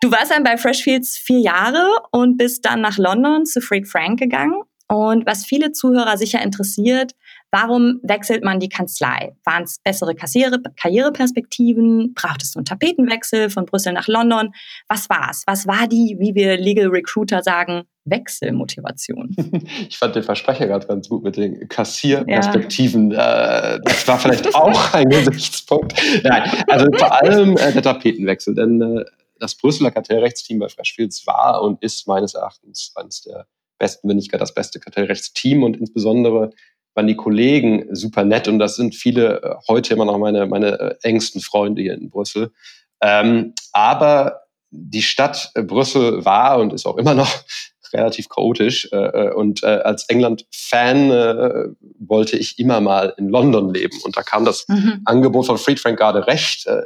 Du 0.01 0.11
warst 0.11 0.31
dann 0.31 0.43
bei 0.45 0.57
Freshfields 0.57 1.17
vier 1.17 1.41
Jahre 1.41 1.74
und 2.11 2.37
bist 2.37 2.65
dann 2.65 2.81
nach 2.81 2.99
London 2.99 3.47
zu 3.47 3.61
Fried 3.61 3.89
Frank 3.89 4.19
gegangen. 4.19 4.63
Und 4.89 5.27
was 5.27 5.45
viele 5.45 5.73
Zuhörer 5.73 6.19
sicher 6.19 6.43
interessiert, 6.43 7.13
warum 7.51 8.01
wechselt 8.03 8.45
man 8.45 8.61
die 8.61 8.69
Kanzlei? 8.69 9.35
Waren 9.45 9.63
es 9.63 9.79
bessere 9.83 10.15
Karriere 10.15 10.61
Karriereperspektiven? 10.77 12.13
Brauchtest 12.15 12.55
du 12.55 12.59
einen 12.59 12.67
Tapetenwechsel 12.67 13.49
von 13.49 13.65
Brüssel 13.65 13.93
nach 13.93 14.09
London? 14.09 14.53
Was 14.89 15.09
war's? 15.09 15.45
Was 15.47 15.67
war 15.67 15.89
die, 15.89 16.17
wie 16.19 16.35
wir 16.35 16.59
Legal 16.59 16.89
Recruiter 16.89 17.43
sagen, 17.43 17.85
Wechselmotivation? 18.05 19.35
Ich 19.89 19.97
fand 19.97 20.17
den 20.17 20.23
Versprecher 20.23 20.67
gerade 20.67 20.87
ganz 20.87 21.09
gut 21.09 21.25
mit 21.25 21.37
den 21.37 21.69
Kassierperspektiven. 21.69 23.13
Ja. 23.13 23.77
Äh, 23.77 23.81
das 23.85 24.07
war 24.07 24.19
vielleicht 24.19 24.55
auch 24.55 24.93
ein 24.93 25.09
Gesichtspunkt. 25.09 25.95
Nein, 26.23 26.43
also 26.69 26.87
vor 26.97 27.23
allem 27.23 27.57
äh, 27.57 27.73
der 27.73 27.83
Tapetenwechsel, 27.83 28.55
denn 28.55 28.81
äh, 28.83 29.05
das 29.39 29.55
Brüsseler 29.55 29.91
Kartellrechtsteam 29.91 30.59
bei 30.59 30.69
Freshfields 30.69 31.27
war 31.27 31.63
und 31.63 31.83
ist 31.83 32.07
meines 32.07 32.35
Erachtens 32.35 32.93
eines 32.95 33.23
der 33.23 33.47
besten, 33.79 34.09
wenn 34.09 34.17
nicht 34.17 34.31
gar 34.31 34.39
das 34.39 34.55
beste 34.55 34.81
Kartellrechtsteam 34.81 35.63
und 35.63 35.77
insbesondere 35.77 36.51
waren 36.95 37.07
die 37.07 37.17
Kollegen 37.17 37.89
super 37.95 38.25
nett 38.25 38.47
und 38.49 38.59
das 38.59 38.77
sind 38.77 38.95
viele 38.95 39.43
äh, 39.43 39.55
heute 39.69 39.95
immer 39.95 40.05
noch 40.05 40.19
meine, 40.19 40.47
meine 40.47 40.79
äh, 40.79 40.95
engsten 41.03 41.41
Freunde 41.41 41.83
hier 41.83 41.95
in 41.95 42.09
Brüssel. 42.09 42.53
Ähm, 43.01 43.55
aber 43.73 44.43
die 44.71 45.03
Stadt 45.03 45.53
Brüssel 45.55 46.25
war 46.25 46.59
und 46.59 46.73
ist 46.73 46.87
auch 46.87 46.97
immer 46.97 47.15
noch 47.15 47.31
relativ 47.93 48.29
chaotisch. 48.29 48.89
Äh, 48.93 48.97
äh 48.97 49.35
und 49.35 49.63
äh, 49.63 49.67
als 49.67 50.09
England-Fan 50.09 51.11
äh, 51.11 51.69
wollte 51.99 52.37
ich 52.37 52.59
immer 52.59 52.81
mal 52.81 53.15
in 53.17 53.29
London 53.29 53.73
leben. 53.73 54.01
Und 54.05 54.17
da 54.17 54.23
kam 54.23 54.45
das 54.45 54.67
mhm. 54.69 55.03
Angebot 55.05 55.47
von 55.47 55.59
Fried 55.59 55.81
Frank 55.81 55.99
gerade 55.99 56.27
recht. 56.27 56.67
Äh, 56.67 56.83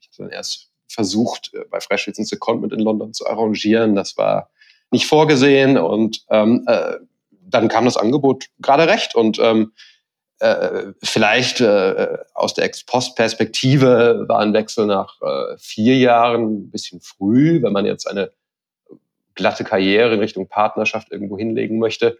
ich 0.00 0.08
habe 0.08 0.28
dann 0.28 0.30
erst 0.30 0.67
versucht, 0.88 1.52
äh, 1.54 1.64
bei 1.70 1.80
Freshfields 1.80 2.18
ein 2.18 2.24
Secondment 2.24 2.72
in 2.72 2.80
London 2.80 3.12
zu 3.12 3.26
arrangieren. 3.26 3.94
Das 3.94 4.16
war 4.16 4.50
nicht 4.90 5.06
vorgesehen. 5.06 5.78
Und 5.78 6.24
ähm, 6.30 6.64
äh, 6.66 6.96
dann 7.30 7.68
kam 7.68 7.84
das 7.84 7.96
Angebot 7.96 8.46
gerade 8.60 8.88
recht. 8.88 9.14
Und 9.14 9.38
ähm, 9.38 9.72
äh, 10.40 10.92
vielleicht 11.02 11.60
äh, 11.60 12.18
aus 12.34 12.54
der 12.54 12.64
Ex-Post-Perspektive 12.64 14.24
war 14.28 14.40
ein 14.40 14.52
Wechsel 14.52 14.86
nach 14.86 15.20
äh, 15.20 15.56
vier 15.58 15.96
Jahren 15.96 16.44
ein 16.44 16.70
bisschen 16.70 17.00
früh, 17.00 17.62
wenn 17.62 17.72
man 17.72 17.86
jetzt 17.86 18.06
eine 18.06 18.30
glatte 19.34 19.64
Karriere 19.64 20.14
in 20.14 20.20
Richtung 20.20 20.48
Partnerschaft 20.48 21.10
irgendwo 21.10 21.38
hinlegen 21.38 21.78
möchte. 21.78 22.18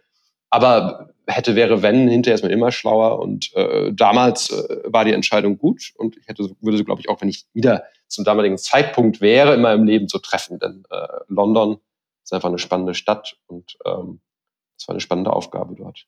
Aber 0.49 1.09
hätte, 1.27 1.55
wäre, 1.55 1.81
wenn, 1.81 2.07
hinterher 2.07 2.35
ist 2.35 2.41
man 2.41 2.51
immer 2.51 2.71
schlauer. 2.71 3.19
Und 3.19 3.53
äh, 3.55 3.91
damals 3.93 4.49
äh, 4.51 4.81
war 4.85 5.05
die 5.05 5.13
Entscheidung 5.13 5.57
gut 5.57 5.93
und 5.95 6.17
ich 6.17 6.27
hätte, 6.27 6.49
würde 6.61 6.77
sie, 6.77 6.85
glaube 6.85 7.01
ich, 7.01 7.09
auch 7.09 7.21
wenn 7.21 7.29
ich 7.29 7.45
wieder 7.53 7.83
zum 8.07 8.25
damaligen 8.25 8.57
Zeitpunkt 8.57 9.21
wäre, 9.21 9.53
in 9.53 9.61
meinem 9.61 9.85
Leben 9.85 10.07
zu 10.07 10.19
treffen. 10.19 10.59
Denn 10.59 10.83
äh, 10.89 11.07
London 11.27 11.79
ist 12.23 12.33
einfach 12.33 12.49
eine 12.49 12.59
spannende 12.59 12.95
Stadt 12.95 13.37
und 13.47 13.77
ähm, 13.85 14.21
es 14.77 14.87
war 14.87 14.93
eine 14.93 15.01
spannende 15.01 15.33
Aufgabe 15.33 15.75
dort. 15.75 16.05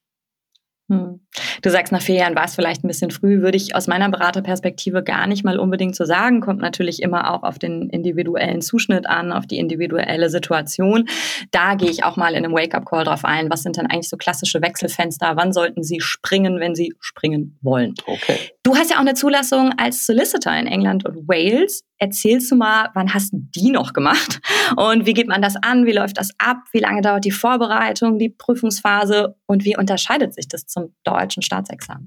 Hm. 0.91 1.21
Du 1.61 1.69
sagst, 1.69 1.93
nach 1.93 2.01
vier 2.01 2.15
Jahren 2.15 2.35
war 2.35 2.43
es 2.43 2.55
vielleicht 2.55 2.83
ein 2.83 2.89
bisschen 2.89 3.11
früh, 3.11 3.41
würde 3.41 3.55
ich 3.55 3.73
aus 3.75 3.87
meiner 3.87 4.09
Beraterperspektive 4.09 5.03
gar 5.03 5.25
nicht 5.25 5.45
mal 5.45 5.57
unbedingt 5.57 5.95
so 5.95 6.03
sagen. 6.03 6.41
Kommt 6.41 6.59
natürlich 6.59 7.01
immer 7.01 7.33
auch 7.33 7.43
auf 7.43 7.59
den 7.59 7.89
individuellen 7.89 8.61
Zuschnitt 8.61 9.07
an, 9.07 9.31
auf 9.31 9.47
die 9.47 9.57
individuelle 9.57 10.29
Situation. 10.29 11.07
Da 11.51 11.75
gehe 11.75 11.89
ich 11.89 12.03
auch 12.03 12.17
mal 12.17 12.33
in 12.33 12.43
einem 12.43 12.53
Wake-up-Call 12.53 13.05
drauf 13.05 13.23
ein. 13.23 13.49
Was 13.49 13.63
sind 13.63 13.77
denn 13.77 13.85
eigentlich 13.85 14.09
so 14.09 14.17
klassische 14.17 14.61
Wechselfenster? 14.61 15.37
Wann 15.37 15.53
sollten 15.53 15.81
Sie 15.81 16.01
springen, 16.01 16.59
wenn 16.59 16.75
Sie 16.75 16.93
springen 16.99 17.57
wollen? 17.61 17.93
Okay. 18.05 18.51
Du 18.63 18.75
hast 18.75 18.91
ja 18.91 18.97
auch 18.97 19.01
eine 19.01 19.15
Zulassung 19.15 19.73
als 19.77 20.05
Solicitor 20.05 20.53
in 20.53 20.67
England 20.67 21.03
und 21.05 21.27
Wales. 21.27 21.83
Erzählst 21.97 22.51
du 22.51 22.55
mal, 22.55 22.89
wann 22.93 23.11
hast 23.11 23.33
du 23.33 23.37
die 23.55 23.71
noch 23.71 23.91
gemacht? 23.93 24.39
Und 24.77 25.07
wie 25.07 25.13
geht 25.13 25.27
man 25.27 25.41
das 25.41 25.55
an? 25.55 25.87
Wie 25.87 25.91
läuft 25.93 26.17
das 26.17 26.29
ab? 26.37 26.57
Wie 26.71 26.79
lange 26.79 27.01
dauert 27.01 27.25
die 27.25 27.31
Vorbereitung, 27.31 28.19
die 28.19 28.29
Prüfungsphase? 28.29 29.35
Und 29.47 29.65
wie 29.65 29.75
unterscheidet 29.75 30.35
sich 30.35 30.47
das 30.47 30.67
zum 30.67 30.93
deutschen 31.03 31.41
Staatsexamen? 31.41 32.05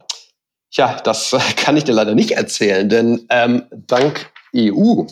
Ja, 0.71 1.01
das 1.03 1.37
kann 1.57 1.77
ich 1.77 1.85
dir 1.85 1.93
leider 1.93 2.15
nicht 2.15 2.33
erzählen, 2.33 2.89
denn 2.89 3.27
ähm, 3.31 3.65
dank 3.71 4.31
EU, 4.55 5.05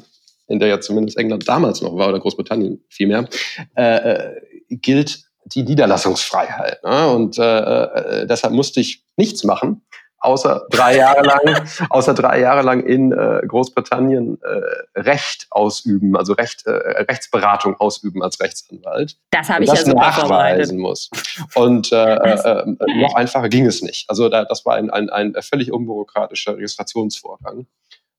in 0.46 0.60
der 0.60 0.68
ja 0.68 0.80
zumindest 0.80 1.18
England 1.18 1.48
damals 1.48 1.82
noch 1.82 1.96
war, 1.96 2.08
oder 2.08 2.20
Großbritannien 2.20 2.84
vielmehr, 2.88 3.28
äh, 3.76 3.96
äh, 3.96 4.40
gilt 4.70 5.24
die 5.46 5.64
Niederlassungsfreiheit. 5.64 6.84
Ne? 6.84 7.08
Und 7.08 7.36
äh, 7.38 7.42
äh, 7.42 8.26
deshalb 8.28 8.52
musste 8.54 8.80
ich 8.80 9.04
nichts 9.16 9.42
machen 9.42 9.82
außer 10.22 10.66
drei 10.70 10.96
Jahre 10.96 11.22
lang, 11.22 11.68
außer 11.90 12.14
drei 12.14 12.40
Jahre 12.40 12.62
lang 12.62 12.84
in 12.84 13.12
äh, 13.12 13.42
Großbritannien 13.46 14.38
äh, 14.42 15.00
Recht 15.00 15.46
ausüben, 15.50 16.16
also 16.16 16.32
Recht, 16.32 16.66
äh, 16.66 16.70
Rechtsberatung 16.70 17.76
ausüben 17.78 18.22
als 18.22 18.40
Rechtsanwalt. 18.40 19.16
Das 19.30 19.48
habe 19.48 19.64
ich 19.64 19.70
das 19.70 19.86
ja 19.86 19.94
nachweisen 19.94 20.78
muss. 20.78 21.10
Und 21.54 21.92
äh, 21.92 22.14
äh, 22.14 22.64
noch 23.00 23.14
einfacher 23.14 23.48
ging 23.48 23.66
es 23.66 23.82
nicht. 23.82 24.08
Also 24.08 24.28
da, 24.28 24.44
das 24.44 24.64
war 24.64 24.76
ein, 24.76 24.90
ein, 24.90 25.10
ein 25.10 25.34
völlig 25.40 25.72
unbürokratischer 25.72 26.56
Registrationsvorgang. 26.56 27.66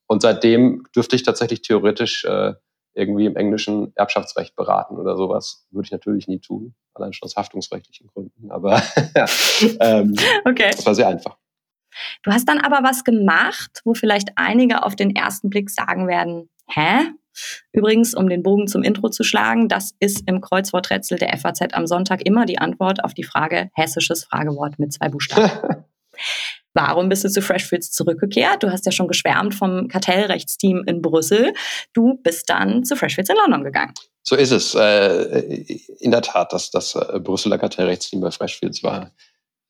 Und 0.08 0.22
seitdem 0.22 0.84
dürfte 0.96 1.16
ich 1.16 1.24
tatsächlich 1.24 1.62
theoretisch 1.62 2.26
äh, 2.26 2.54
irgendwie 2.94 3.26
im 3.26 3.36
englischen 3.36 3.94
Erbschaftsrecht 3.96 4.56
beraten 4.56 4.98
oder 4.98 5.18
sowas. 5.18 5.66
Würde 5.72 5.86
ich 5.86 5.92
natürlich 5.92 6.28
nie 6.28 6.40
tun, 6.40 6.76
allein 6.94 7.14
schon 7.14 7.26
aus 7.26 7.36
haftungsrechtlichen 7.36 8.08
Gründen. 8.08 8.52
Aber 8.52 8.82
ähm, 9.80 10.16
okay. 10.46 10.72
das 10.72 10.86
war 10.86 10.94
sehr 10.94 11.08
einfach. 11.08 11.38
Du 12.24 12.32
hast 12.32 12.48
dann 12.48 12.60
aber 12.60 12.88
was 12.88 13.04
gemacht, 13.04 13.82
wo 13.84 13.94
vielleicht 13.94 14.30
einige 14.36 14.84
auf 14.84 14.96
den 14.96 15.16
ersten 15.16 15.50
Blick 15.50 15.70
sagen 15.70 16.08
werden, 16.08 16.50
hä? 16.68 17.12
Übrigens, 17.72 18.14
um 18.14 18.30
den 18.30 18.44
Bogen 18.44 18.68
zum 18.68 18.84
Intro 18.84 19.10
zu 19.10 19.24
schlagen, 19.24 19.68
das 19.68 19.94
ist 20.00 20.24
im 20.28 20.40
Kreuzworträtsel 20.40 21.18
der 21.18 21.36
FAZ 21.38 21.74
am 21.74 21.88
Sonntag 21.88 22.26
immer 22.26 22.46
die 22.46 22.60
Antwort 22.60 23.04
auf 23.04 23.14
die 23.14 23.24
Frage 23.24 23.70
hessisches 23.74 24.26
Fragewort 24.26 24.78
mit 24.78 24.94
zwei 24.94 25.10
Buchstaben. 25.10 25.52
Warum 26.76 27.10
bist 27.10 27.24
du 27.24 27.30
zu 27.30 27.42
Freshfields 27.42 27.92
zurückgekehrt? 27.92 28.64
Du 28.64 28.72
hast 28.72 28.86
ja 28.86 28.92
schon 28.92 29.08
geschwärmt 29.08 29.54
vom 29.54 29.88
Kartellrechtsteam 29.88 30.84
in 30.88 31.02
Brüssel. 31.04 31.54
Du 31.94 32.16
bist 32.24 32.50
dann 32.50 32.84
zu 32.84 32.96
Freshfields 32.96 33.30
in 33.30 33.36
London 33.36 33.64
gegangen. 33.64 33.94
So 34.24 34.36
ist 34.36 34.52
es. 34.52 34.74
Äh, 34.74 35.66
in 36.00 36.12
der 36.12 36.22
Tat, 36.24 36.52
dass 36.52 36.72
das 36.72 36.96
äh, 36.96 37.20
Brüsseler 37.20 37.60
Kartellrechtsteam 37.60 38.22
bei 38.22 38.32
Freshfields 38.32 38.82
war 38.82 39.12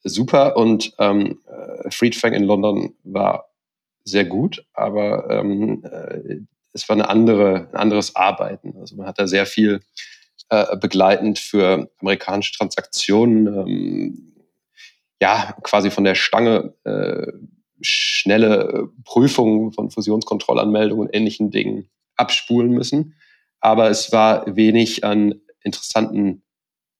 super 0.03 0.57
und 0.57 0.93
ähm, 0.99 1.39
äh, 1.47 1.89
Freed 1.91 2.15
Fang 2.15 2.33
in 2.33 2.43
London 2.43 2.95
war 3.03 3.49
sehr 4.03 4.25
gut, 4.25 4.65
aber 4.73 5.29
ähm, 5.29 5.83
äh, 5.83 6.37
es 6.73 6.89
war 6.89 6.95
eine 6.95 7.09
andere, 7.09 7.69
ein 7.71 7.75
anderes 7.75 8.15
Arbeiten. 8.15 8.75
Also 8.79 8.95
man 8.95 9.05
hat 9.05 9.19
da 9.19 9.27
sehr 9.27 9.45
viel 9.45 9.81
äh, 10.49 10.75
begleitend 10.77 11.39
für 11.39 11.89
amerikanische 12.01 12.53
Transaktionen, 12.53 13.47
ähm, 13.47 14.33
ja, 15.21 15.55
quasi 15.63 15.89
von 15.89 16.03
der 16.03 16.15
Stange 16.15 16.73
äh, 16.83 17.31
schnelle 17.81 18.89
Prüfungen 19.05 19.71
von 19.71 19.89
Fusionskontrollanmeldungen 19.89 21.07
und 21.07 21.15
ähnlichen 21.15 21.51
Dingen 21.51 21.89
abspulen 22.15 22.71
müssen. 22.71 23.15
Aber 23.61 23.89
es 23.89 24.11
war 24.11 24.43
wenig 24.55 25.03
an 25.03 25.41
interessanten 25.63 26.43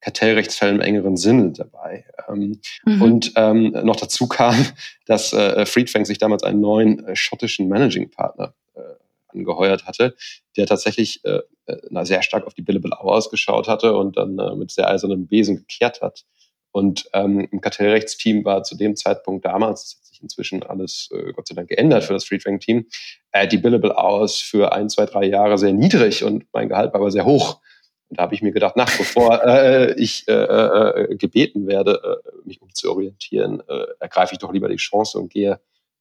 Kartellrechtsfällen 0.04 0.76
im 0.76 0.82
engeren 0.82 1.16
Sinne 1.16 1.52
dabei. 1.52 2.04
Ähm, 2.28 2.60
mhm. 2.84 3.02
Und 3.02 3.32
ähm, 3.36 3.70
noch 3.84 3.96
dazu 3.96 4.28
kam, 4.28 4.54
dass 5.06 5.32
äh, 5.32 5.64
Friedfang 5.64 6.04
sich 6.04 6.18
damals 6.18 6.42
einen 6.42 6.60
neuen 6.60 7.04
äh, 7.06 7.16
schottischen 7.16 7.68
Managing 7.68 8.10
Partner 8.10 8.54
äh, 8.74 8.80
angeheuert 9.28 9.86
hatte, 9.86 10.14
der 10.56 10.66
tatsächlich 10.66 11.24
äh, 11.24 11.40
äh 11.66 11.76
na, 11.88 12.04
sehr 12.04 12.22
stark 12.22 12.46
auf 12.46 12.52
die 12.52 12.62
Billable 12.62 12.92
Hours 13.00 13.30
geschaut 13.30 13.66
hatte 13.66 13.96
und 13.96 14.18
dann 14.18 14.38
äh, 14.38 14.54
mit 14.54 14.70
sehr 14.70 14.90
eisernem 14.90 15.26
Besen 15.26 15.56
gekehrt 15.56 16.02
hat. 16.02 16.24
Und 16.70 17.08
ähm, 17.14 17.48
im 17.50 17.60
Kartellrechtsteam 17.60 18.44
war 18.44 18.62
zu 18.64 18.76
dem 18.76 18.96
Zeitpunkt 18.96 19.46
damals, 19.46 19.84
das 19.84 19.96
hat 19.96 20.04
sich 20.06 20.22
inzwischen 20.22 20.62
alles 20.64 21.08
äh, 21.14 21.32
Gott 21.32 21.48
sei 21.48 21.54
Dank 21.54 21.68
geändert 21.68 22.04
für 22.04 22.12
das 22.12 22.24
Friedfang-Team, 22.24 22.86
äh, 23.32 23.48
die 23.48 23.58
Billable 23.58 23.96
Hours 23.96 24.36
für 24.36 24.72
ein, 24.72 24.90
zwei, 24.90 25.06
drei 25.06 25.24
Jahre 25.24 25.56
sehr 25.56 25.72
niedrig 25.72 26.24
und 26.24 26.44
mein 26.52 26.68
Gehalt 26.68 26.92
war 26.92 27.00
aber 27.00 27.10
sehr 27.10 27.24
hoch. 27.24 27.60
Und 28.08 28.18
da 28.18 28.24
habe 28.24 28.34
ich 28.34 28.42
mir 28.42 28.52
gedacht, 28.52 28.76
nach 28.76 28.96
bevor 28.96 29.42
äh, 29.44 29.94
ich 29.94 30.28
äh, 30.28 30.32
äh, 30.32 31.16
gebeten 31.16 31.66
werde, 31.66 32.00
äh, 32.02 32.46
mich 32.46 32.60
umzuorientieren, 32.60 33.62
äh, 33.68 33.86
ergreife 34.00 34.34
ich 34.34 34.38
doch 34.38 34.52
lieber 34.52 34.68
die 34.68 34.76
Chance 34.76 35.18
und 35.18 35.30
gehe 35.30 35.60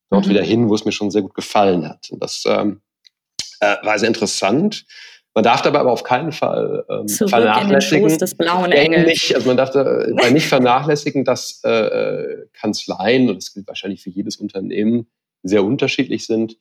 dort 0.10 0.26
mhm. 0.26 0.30
wieder 0.32 0.44
hin, 0.44 0.70
wo 0.70 0.76
es 0.76 0.86
mir 0.86 0.92
schon 0.92 1.12
sehr 1.12 1.22
gut 1.22 1.34
gefallen 1.34 1.88
hat. 1.88 2.10
Und 2.12 2.22
das 2.22 2.44
ähm, 2.46 2.82
äh, 3.60 3.78
war 3.84 3.98
sehr 3.98 4.10
interessant. 4.10 4.86
Man 5.34 5.44
darf 5.44 5.64
dabei 5.64 5.80
aber 5.80 5.92
auf 5.92 6.04
keinen 6.04 6.32
Fall 6.32 6.86
ähm, 6.90 7.08
Zurück 7.08 7.32
vernachlässigen. 7.32 8.16
Blauen 8.38 8.72
Engels. 8.72 9.08
Nicht, 9.08 9.36
also 9.36 9.48
man 9.48 9.58
darf 9.58 9.72
dabei 9.72 10.30
nicht 10.30 10.48
vernachlässigen, 10.48 11.24
dass 11.26 11.64
äh, 11.64 12.46
Kanzleien, 12.54 13.30
und 13.30 13.38
das 13.38 13.54
gilt 13.54 13.68
wahrscheinlich 13.68 14.04
für 14.04 14.12
jedes 14.12 14.38
Unternehmen, 14.38 15.08
sehr 15.42 15.64
unterschiedlich 15.64 16.28
sind 16.28 16.58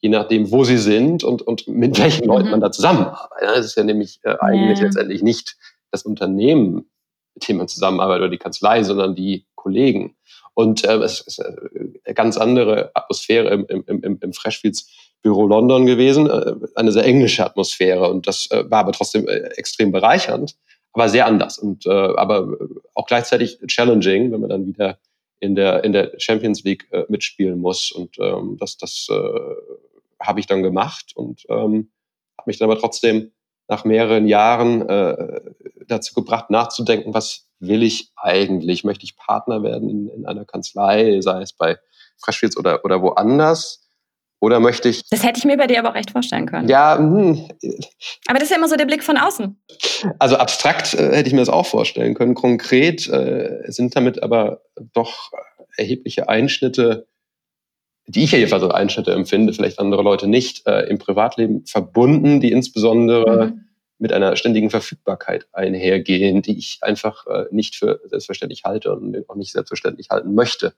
je 0.00 0.08
nachdem, 0.10 0.50
wo 0.50 0.64
sie 0.64 0.78
sind 0.78 1.24
und, 1.24 1.42
und 1.42 1.66
mit 1.68 1.98
welchen 1.98 2.24
mhm. 2.24 2.32
Leuten 2.32 2.50
man 2.50 2.60
da 2.60 2.70
zusammenarbeitet. 2.70 3.48
Das 3.56 3.66
ist 3.66 3.76
ja 3.76 3.84
nämlich 3.84 4.20
äh, 4.22 4.36
eigentlich 4.40 4.78
ja. 4.78 4.84
letztendlich 4.84 5.22
nicht 5.22 5.56
das 5.90 6.02
Unternehmen, 6.02 6.90
mit 7.34 7.48
dem 7.48 7.58
man 7.58 7.68
zusammenarbeitet 7.68 8.22
oder 8.22 8.30
die 8.30 8.38
Kanzlei, 8.38 8.82
sondern 8.82 9.14
die 9.14 9.46
Kollegen. 9.54 10.16
Und 10.54 10.84
äh, 10.84 10.96
es 10.96 11.20
ist 11.20 11.44
eine 11.44 12.14
ganz 12.14 12.36
andere 12.36 12.90
Atmosphäre 12.94 13.50
im, 13.50 13.66
im, 13.66 14.02
im, 14.02 14.18
im 14.20 14.32
Freshfields 14.32 14.90
Büro 15.22 15.46
London 15.46 15.86
gewesen, 15.86 16.30
äh, 16.30 16.54
eine 16.76 16.92
sehr 16.92 17.04
englische 17.04 17.44
Atmosphäre. 17.44 18.08
Und 18.08 18.26
das 18.26 18.50
äh, 18.50 18.70
war 18.70 18.80
aber 18.80 18.92
trotzdem 18.92 19.26
äh, 19.26 19.38
extrem 19.56 19.92
bereichernd, 19.92 20.56
aber 20.92 21.08
sehr 21.08 21.26
anders 21.26 21.58
und 21.58 21.84
äh, 21.86 21.90
aber 21.90 22.56
auch 22.94 23.06
gleichzeitig 23.06 23.58
challenging, 23.66 24.32
wenn 24.32 24.40
man 24.40 24.50
dann 24.50 24.66
wieder 24.66 24.98
in 25.40 25.54
der, 25.54 25.84
in 25.84 25.92
der 25.92 26.12
Champions 26.18 26.64
League 26.64 26.86
äh, 26.90 27.04
mitspielen 27.08 27.58
muss. 27.58 27.92
Und 27.92 28.16
ähm, 28.18 28.56
das, 28.58 28.78
das 28.78 29.08
äh, 29.10 29.14
habe 30.20 30.40
ich 30.40 30.46
dann 30.46 30.62
gemacht 30.62 31.12
und 31.14 31.44
ähm, 31.48 31.90
habe 32.38 32.46
mich 32.46 32.58
dann 32.58 32.70
aber 32.70 32.80
trotzdem 32.80 33.32
nach 33.68 33.84
mehreren 33.84 34.26
Jahren 34.28 34.88
äh, 34.88 35.40
dazu 35.88 36.14
gebracht, 36.14 36.50
nachzudenken, 36.50 37.14
was 37.14 37.48
will 37.58 37.82
ich 37.82 38.12
eigentlich? 38.16 38.84
Möchte 38.84 39.04
ich 39.04 39.16
Partner 39.16 39.62
werden 39.62 39.88
in, 39.88 40.08
in 40.08 40.26
einer 40.26 40.44
Kanzlei, 40.44 41.20
sei 41.20 41.42
es 41.42 41.52
bei 41.52 41.78
Freshfields 42.18 42.56
oder, 42.56 42.84
oder 42.84 43.02
woanders? 43.02 43.82
Oder 44.38 44.60
möchte 44.60 44.90
ich. 44.90 45.02
Das 45.08 45.24
hätte 45.24 45.38
ich 45.38 45.46
mir 45.46 45.56
bei 45.56 45.66
dir 45.66 45.78
aber 45.78 45.90
auch 45.90 45.94
recht 45.94 46.10
vorstellen 46.10 46.44
können. 46.44 46.68
Ja. 46.68 46.98
Hm. 46.98 47.48
Aber 48.26 48.38
das 48.38 48.44
ist 48.44 48.50
ja 48.50 48.58
immer 48.58 48.68
so 48.68 48.76
der 48.76 48.84
Blick 48.84 49.02
von 49.02 49.16
außen. 49.16 49.58
Also 50.18 50.36
abstrakt 50.36 50.92
äh, 50.92 51.16
hätte 51.16 51.28
ich 51.28 51.32
mir 51.32 51.40
das 51.40 51.48
auch 51.48 51.66
vorstellen 51.66 52.14
können. 52.14 52.34
Konkret 52.34 53.08
äh, 53.08 53.62
sind 53.68 53.96
damit 53.96 54.22
aber 54.22 54.60
doch 54.92 55.32
erhebliche 55.78 56.28
Einschnitte, 56.28 57.06
die 58.08 58.24
ich 58.24 58.32
ja 58.32 58.38
jedenfalls 58.38 58.62
als 58.62 58.74
Einschnitte 58.74 59.12
empfinde, 59.12 59.52
vielleicht 59.52 59.78
andere 59.78 60.02
Leute 60.02 60.28
nicht, 60.28 60.66
äh, 60.66 60.88
im 60.88 60.98
Privatleben 60.98 61.66
verbunden, 61.66 62.40
die 62.40 62.52
insbesondere 62.52 63.46
mhm. 63.46 63.64
mit 63.98 64.12
einer 64.12 64.36
ständigen 64.36 64.70
Verfügbarkeit 64.70 65.46
einhergehen, 65.52 66.42
die 66.42 66.56
ich 66.56 66.78
einfach 66.82 67.26
äh, 67.26 67.44
nicht 67.50 67.76
für 67.76 68.00
selbstverständlich 68.04 68.64
halte 68.64 68.92
und 68.92 69.28
auch 69.28 69.34
nicht 69.34 69.52
selbstverständlich 69.52 70.10
halten 70.10 70.34
möchte. 70.34 70.74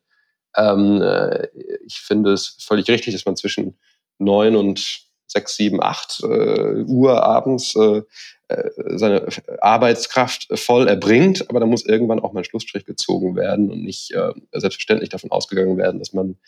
Ähm, 0.56 1.02
äh, 1.02 1.48
ich 1.86 2.00
finde 2.00 2.32
es 2.32 2.56
völlig 2.60 2.88
richtig, 2.88 3.14
dass 3.14 3.26
man 3.26 3.36
zwischen 3.36 3.78
neun 4.18 4.56
und 4.56 5.06
sechs, 5.26 5.56
sieben, 5.56 5.82
acht 5.82 6.22
äh, 6.22 6.84
Uhr 6.86 7.22
abends 7.22 7.76
äh, 7.76 8.02
äh 8.48 8.70
seine 8.96 9.26
Arbeitskraft 9.60 10.48
voll 10.58 10.88
erbringt, 10.88 11.50
aber 11.50 11.60
da 11.60 11.66
muss 11.66 11.84
irgendwann 11.84 12.20
auch 12.20 12.32
mal 12.32 12.40
ein 12.40 12.44
Schlussstrich 12.44 12.86
gezogen 12.86 13.36
werden 13.36 13.70
und 13.70 13.84
nicht 13.84 14.14
selbstverständlich 14.52 15.10
davon 15.10 15.30
ausgegangen 15.30 15.76
werden, 15.76 15.98
dass 15.98 16.14
man 16.14 16.38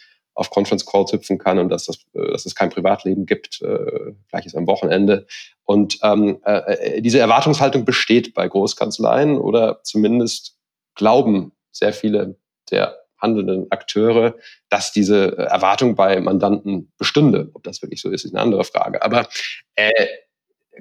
auf 0.40 0.48
Conference 0.48 0.86
Calls 0.86 1.12
hüpfen 1.12 1.36
kann 1.36 1.58
und 1.58 1.68
dass, 1.68 1.84
das, 1.84 1.98
äh, 2.14 2.32
dass 2.32 2.46
es 2.46 2.54
kein 2.54 2.70
Privatleben 2.70 3.26
gibt, 3.26 3.60
äh, 3.60 4.14
gleiches 4.30 4.54
am 4.54 4.66
Wochenende. 4.66 5.26
Und 5.64 5.98
ähm, 6.02 6.40
äh, 6.44 7.02
diese 7.02 7.18
Erwartungshaltung 7.18 7.84
besteht 7.84 8.32
bei 8.32 8.48
Großkanzleien 8.48 9.36
oder 9.36 9.80
zumindest 9.84 10.56
glauben 10.94 11.52
sehr 11.72 11.92
viele 11.92 12.36
der 12.70 12.96
handelnden 13.18 13.70
Akteure, 13.70 14.34
dass 14.70 14.92
diese 14.92 15.36
Erwartung 15.36 15.94
bei 15.94 16.18
Mandanten 16.20 16.90
bestünde. 16.96 17.50
Ob 17.52 17.62
das 17.62 17.82
wirklich 17.82 18.00
so 18.00 18.08
ist, 18.08 18.24
ist 18.24 18.34
eine 18.34 18.40
andere 18.40 18.64
Frage. 18.64 19.02
Aber 19.02 19.28
äh, 19.74 20.06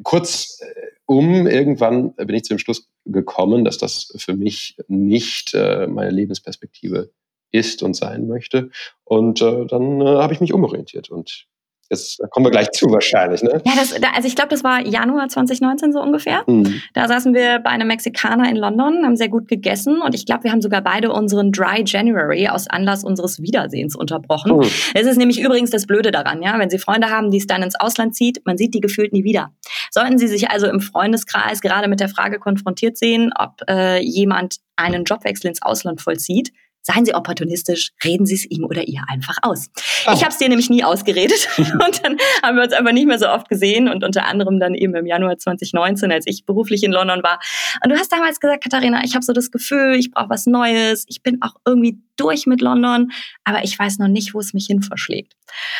kurz 0.03 0.61
äh, 0.61 0.87
um, 1.05 1.47
irgendwann 1.47 2.13
bin 2.15 2.35
ich 2.35 2.43
zu 2.43 2.53
dem 2.53 2.59
Schluss 2.59 2.87
gekommen, 3.05 3.65
dass 3.65 3.77
das 3.77 4.13
für 4.15 4.35
mich 4.35 4.77
nicht 4.87 5.53
äh, 5.53 5.85
meine 5.87 6.11
Lebensperspektive 6.11 7.11
ist 7.51 7.83
und 7.83 7.95
sein 7.95 8.27
möchte. 8.27 8.69
Und 9.03 9.41
äh, 9.41 9.65
dann 9.65 10.01
äh, 10.01 10.05
habe 10.05 10.33
ich 10.33 10.41
mich 10.41 10.53
umorientiert 10.53 11.09
und 11.09 11.47
Jetzt, 11.91 12.21
kommen 12.29 12.45
wir 12.45 12.51
gleich 12.51 12.69
zu 12.71 12.85
wahrscheinlich, 12.91 13.41
ne? 13.41 13.61
Ja, 13.65 13.71
das, 13.75 13.93
also 13.93 14.27
ich 14.27 14.35
glaube, 14.35 14.49
das 14.49 14.63
war 14.63 14.85
Januar 14.85 15.27
2019 15.27 15.91
so 15.91 15.99
ungefähr. 15.99 16.43
Mhm. 16.45 16.81
Da 16.93 17.07
saßen 17.07 17.33
wir 17.33 17.59
bei 17.59 17.71
einem 17.71 17.87
Mexikaner 17.87 18.47
in 18.47 18.57
London, 18.57 19.03
haben 19.03 19.15
sehr 19.15 19.29
gut 19.29 19.47
gegessen 19.47 19.99
und 20.01 20.13
ich 20.13 20.27
glaube, 20.27 20.43
wir 20.43 20.51
haben 20.51 20.61
sogar 20.61 20.81
beide 20.81 21.11
unseren 21.11 21.51
Dry 21.51 21.83
January 21.83 22.47
aus 22.47 22.67
Anlass 22.67 23.03
unseres 23.03 23.41
Wiedersehens 23.41 23.95
unterbrochen. 23.95 24.57
Mhm. 24.57 24.67
Es 24.93 25.07
ist 25.07 25.17
nämlich 25.17 25.41
übrigens 25.41 25.71
das 25.71 25.87
Blöde 25.87 26.11
daran, 26.11 26.43
ja, 26.43 26.59
wenn 26.59 26.69
Sie 26.69 26.77
Freunde 26.77 27.09
haben, 27.09 27.31
die 27.31 27.37
es 27.37 27.47
dann 27.47 27.63
ins 27.63 27.79
Ausland 27.79 28.15
zieht, 28.15 28.45
man 28.45 28.57
sieht 28.57 28.75
die 28.75 28.81
gefühlt 28.81 29.11
nie 29.11 29.23
wieder. 29.23 29.51
Sollten 29.89 30.19
Sie 30.19 30.27
sich 30.27 30.51
also 30.51 30.67
im 30.67 30.81
Freundeskreis 30.81 31.59
gerade 31.59 31.87
mit 31.87 31.99
der 31.99 32.09
Frage 32.09 32.37
konfrontiert 32.37 32.97
sehen, 32.97 33.31
ob 33.35 33.67
äh, 33.67 33.99
jemand 33.99 34.57
einen 34.75 35.05
Jobwechsel 35.05 35.49
ins 35.49 35.63
Ausland 35.63 36.01
vollzieht, 36.01 36.51
Seien 36.81 37.05
Sie 37.05 37.13
opportunistisch, 37.13 37.91
reden 38.03 38.25
Sie 38.25 38.35
es 38.35 38.45
ihm 38.49 38.63
oder 38.63 38.87
ihr 38.87 39.01
einfach 39.07 39.37
aus. 39.41 39.69
Oh. 40.07 40.11
Ich 40.13 40.21
habe 40.21 40.29
es 40.29 40.37
dir 40.37 40.49
nämlich 40.49 40.69
nie 40.69 40.83
ausgeredet 40.83 41.49
und 41.57 42.03
dann 42.03 42.17
haben 42.43 42.55
wir 42.55 42.63
uns 42.63 42.73
einfach 42.73 42.93
nicht 42.93 43.07
mehr 43.07 43.19
so 43.19 43.27
oft 43.27 43.49
gesehen 43.49 43.89
und 43.89 44.03
unter 44.03 44.25
anderem 44.25 44.59
dann 44.59 44.73
eben 44.75 44.95
im 44.95 45.05
Januar 45.05 45.37
2019, 45.37 46.11
als 46.11 46.25
ich 46.27 46.45
beruflich 46.45 46.83
in 46.83 46.91
London 46.91 47.21
war. 47.23 47.39
Und 47.83 47.91
du 47.91 47.97
hast 47.97 48.11
damals 48.11 48.39
gesagt, 48.39 48.63
Katharina, 48.63 49.03
ich 49.03 49.15
habe 49.15 49.23
so 49.23 49.33
das 49.33 49.51
Gefühl, 49.51 49.95
ich 49.95 50.11
brauche 50.11 50.29
was 50.29 50.45
Neues, 50.45 51.05
ich 51.07 51.21
bin 51.21 51.41
auch 51.41 51.55
irgendwie 51.65 51.99
durch 52.15 52.45
mit 52.45 52.61
London, 52.61 53.11
aber 53.43 53.63
ich 53.63 53.77
weiß 53.77 53.99
noch 53.99 54.07
nicht, 54.07 54.33
wo 54.33 54.39
es 54.39 54.53
mich 54.53 54.67
hin 54.67 54.81
verschlägt. 54.81 55.33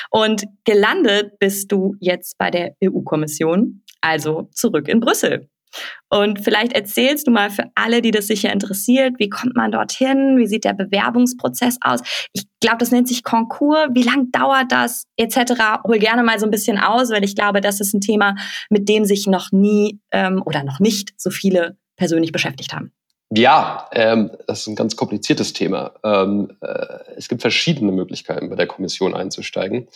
Und 0.10 0.46
gelandet 0.66 1.40
bist 1.40 1.72
du 1.72 1.96
jetzt 2.00 2.38
bei 2.38 2.52
der 2.52 2.76
EU-Kommission, 2.84 3.84
also 4.02 4.50
zurück 4.54 4.88
in 4.88 5.00
Brüssel. 5.00 5.50
Und 6.10 6.44
vielleicht 6.44 6.74
erzählst 6.74 7.28
du 7.28 7.32
mal 7.32 7.50
für 7.50 7.66
alle, 7.76 8.02
die 8.02 8.12
das 8.12 8.28
sicher 8.28 8.52
interessiert, 8.52 9.16
wie 9.20 9.30
kommt 9.30 9.56
man 9.56 9.72
dorthin? 9.72 10.38
Wie 10.38 10.48
sieht 10.48 10.64
der 10.64 10.74
Bewerbungsprozess 10.74 11.78
aus? 11.82 12.02
Ich 12.34 12.46
glaube, 12.60 12.78
das 12.80 12.92
nennt 12.92 13.08
sich 13.08 13.24
Konkurs. 13.24 13.90
Wie 13.94 14.04
lang 14.04 14.32
dauert 14.32 14.72
das? 14.72 15.04
Etc. 15.18 15.54
Hol 15.84 16.00
gerne 16.00 16.24
mal 16.24 16.40
so 16.40 16.46
ein 16.46 16.52
bisschen 16.52 16.80
aus, 16.80 17.12
weil 17.12 17.24
ich 17.24 17.36
glaube, 17.36 17.62
das 17.62 17.80
ist 17.80 17.94
ein 17.94 18.02
Thema, 18.02 18.36
mit 18.70 18.90
dem 18.90 19.06
sich 19.06 19.28
noch 19.28 19.52
nie 19.52 20.00
ähm, 20.12 20.42
oder 20.46 20.64
noch 20.64 20.80
nicht 20.80 21.14
so 21.18 21.30
viele 21.30 21.78
persönlich 21.96 22.32
beschäftigt 22.32 22.74
haben. 22.74 22.92
Ja, 23.32 23.88
ähm, 23.92 24.32
das 24.48 24.62
ist 24.62 24.68
ein 24.68 24.76
ganz 24.76 24.96
kompliziertes 24.96 25.54
Thema. 25.54 25.94
Ähm, 26.04 26.58
äh, 26.62 27.14
es 27.16 27.28
gibt 27.28 27.42
verschiedene 27.42 27.92
Möglichkeiten, 27.92 28.50
bei 28.50 28.56
der 28.56 28.66
Kommission 28.66 29.14
einzusteigen. 29.14 29.88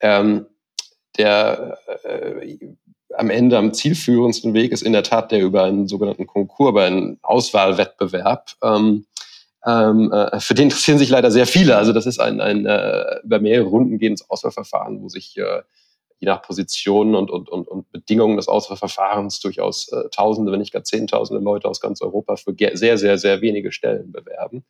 Ähm, 0.00 0.46
der 1.18 1.78
äh, 2.04 2.56
am 3.16 3.30
Ende 3.30 3.56
am 3.56 3.72
zielführendsten 3.72 4.54
Weg 4.54 4.72
ist 4.72 4.82
in 4.82 4.92
der 4.92 5.02
Tat 5.02 5.32
der 5.32 5.40
über 5.40 5.64
einen 5.64 5.88
sogenannten 5.88 6.26
Konkurs, 6.26 6.70
über 6.70 6.84
einen 6.84 7.18
Auswahlwettbewerb. 7.22 8.52
Ähm, 8.62 9.06
ähm, 9.66 10.12
äh, 10.12 10.40
für 10.40 10.54
den 10.54 10.64
interessieren 10.64 10.98
sich 10.98 11.10
leider 11.10 11.30
sehr 11.30 11.46
viele. 11.46 11.76
Also 11.76 11.92
das 11.92 12.06
ist 12.06 12.20
ein, 12.20 12.40
ein 12.40 12.66
äh, 12.66 13.20
über 13.24 13.40
mehrere 13.40 13.66
Runden 13.66 13.98
gehendes 13.98 14.28
Auswahlverfahren, 14.28 15.02
wo 15.02 15.08
sich 15.08 15.36
äh, 15.36 15.62
je 16.20 16.26
nach 16.26 16.42
Positionen 16.42 17.14
und, 17.14 17.30
und, 17.30 17.48
und, 17.48 17.68
und 17.68 17.90
Bedingungen 17.92 18.36
des 18.36 18.48
Auswahlverfahrens 18.48 19.40
durchaus 19.40 19.88
äh, 19.88 20.08
Tausende, 20.10 20.52
wenn 20.52 20.60
nicht 20.60 20.72
gar 20.72 20.84
Zehntausende 20.84 21.42
Leute 21.42 21.68
aus 21.68 21.80
ganz 21.80 22.02
Europa 22.02 22.36
für 22.36 22.54
sehr, 22.74 22.98
sehr, 22.98 23.18
sehr 23.18 23.40
wenige 23.40 23.72
Stellen 23.72 24.12
bewerben. 24.12 24.64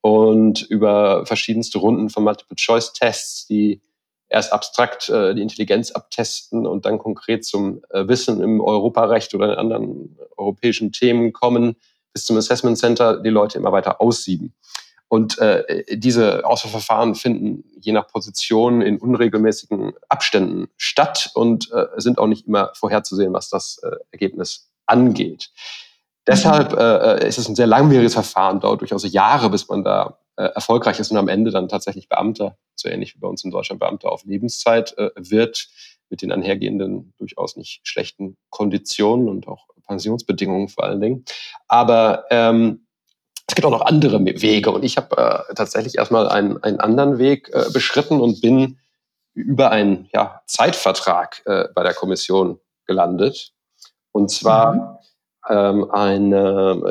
Und 0.00 0.62
über 0.62 1.26
verschiedenste 1.26 1.78
Runden 1.78 2.10
von 2.10 2.24
Multiple-Choice-Tests, 2.24 3.46
die 3.46 3.80
erst 4.32 4.52
abstrakt 4.52 5.08
äh, 5.08 5.34
die 5.34 5.42
Intelligenz 5.42 5.92
abtesten 5.92 6.66
und 6.66 6.86
dann 6.86 6.98
konkret 6.98 7.44
zum 7.44 7.82
äh, 7.90 8.08
Wissen 8.08 8.42
im 8.42 8.60
Europarecht 8.60 9.34
oder 9.34 9.52
in 9.52 9.58
anderen 9.58 10.18
europäischen 10.36 10.92
Themen 10.92 11.32
kommen, 11.32 11.76
bis 12.12 12.24
zum 12.24 12.36
Assessment 12.36 12.78
Center 12.78 13.20
die 13.20 13.30
Leute 13.30 13.58
immer 13.58 13.72
weiter 13.72 14.00
aussieben. 14.00 14.54
Und 15.08 15.38
äh, 15.38 15.84
diese 15.98 16.46
Auswahlverfahren 16.46 17.14
finden 17.14 17.64
je 17.78 17.92
nach 17.92 18.08
Position 18.08 18.80
in 18.80 18.98
unregelmäßigen 18.98 19.92
Abständen 20.08 20.68
statt 20.78 21.30
und 21.34 21.70
äh, 21.70 21.84
sind 21.98 22.18
auch 22.18 22.26
nicht 22.26 22.46
immer 22.46 22.70
vorherzusehen, 22.74 23.34
was 23.34 23.50
das 23.50 23.78
äh, 23.82 23.90
Ergebnis 24.10 24.70
angeht. 24.86 25.50
Deshalb 26.26 26.72
äh, 26.72 27.24
äh 27.24 27.28
ist 27.28 27.36
es 27.36 27.48
ein 27.48 27.56
sehr 27.56 27.66
langwieriges 27.66 28.14
Verfahren, 28.14 28.60
dauert 28.60 28.80
durchaus 28.80 29.10
Jahre, 29.12 29.50
bis 29.50 29.68
man 29.68 29.84
da 29.84 30.18
äh, 30.36 30.44
erfolgreich 30.44 30.98
ist 30.98 31.10
und 31.10 31.18
am 31.18 31.28
Ende 31.28 31.50
dann 31.50 31.68
tatsächlich 31.68 32.08
Beamter, 32.08 32.56
so 32.74 32.88
ähnlich 32.88 33.14
wie 33.14 33.18
bei 33.18 33.28
uns 33.28 33.44
in 33.44 33.50
Deutschland 33.50 33.80
Beamter 33.80 34.10
auf 34.10 34.24
Lebenszeit 34.24 34.96
äh, 34.96 35.10
wird, 35.16 35.68
mit 36.08 36.22
den 36.22 36.32
einhergehenden 36.32 37.14
durchaus 37.18 37.56
nicht 37.56 37.80
schlechten 37.84 38.36
Konditionen 38.50 39.28
und 39.28 39.48
auch 39.48 39.66
Pensionsbedingungen 39.86 40.68
vor 40.68 40.84
allen 40.84 41.00
Dingen. 41.00 41.24
Aber 41.68 42.24
ähm, 42.30 42.86
es 43.46 43.54
gibt 43.54 43.66
auch 43.66 43.70
noch 43.70 43.84
andere 43.84 44.24
Wege 44.24 44.70
und 44.70 44.84
ich 44.84 44.96
habe 44.96 45.16
äh, 45.50 45.54
tatsächlich 45.54 45.96
erstmal 45.96 46.28
einen, 46.28 46.62
einen 46.62 46.80
anderen 46.80 47.18
Weg 47.18 47.50
äh, 47.52 47.64
beschritten 47.72 48.20
und 48.20 48.40
bin 48.40 48.78
über 49.34 49.70
einen 49.70 50.08
ja, 50.12 50.42
Zeitvertrag 50.46 51.42
äh, 51.46 51.68
bei 51.74 51.82
der 51.82 51.94
Kommission 51.94 52.58
gelandet. 52.86 53.52
Und 54.12 54.30
zwar 54.30 55.00
mhm. 55.48 55.54
ähm, 55.54 55.90
ein, 55.90 56.30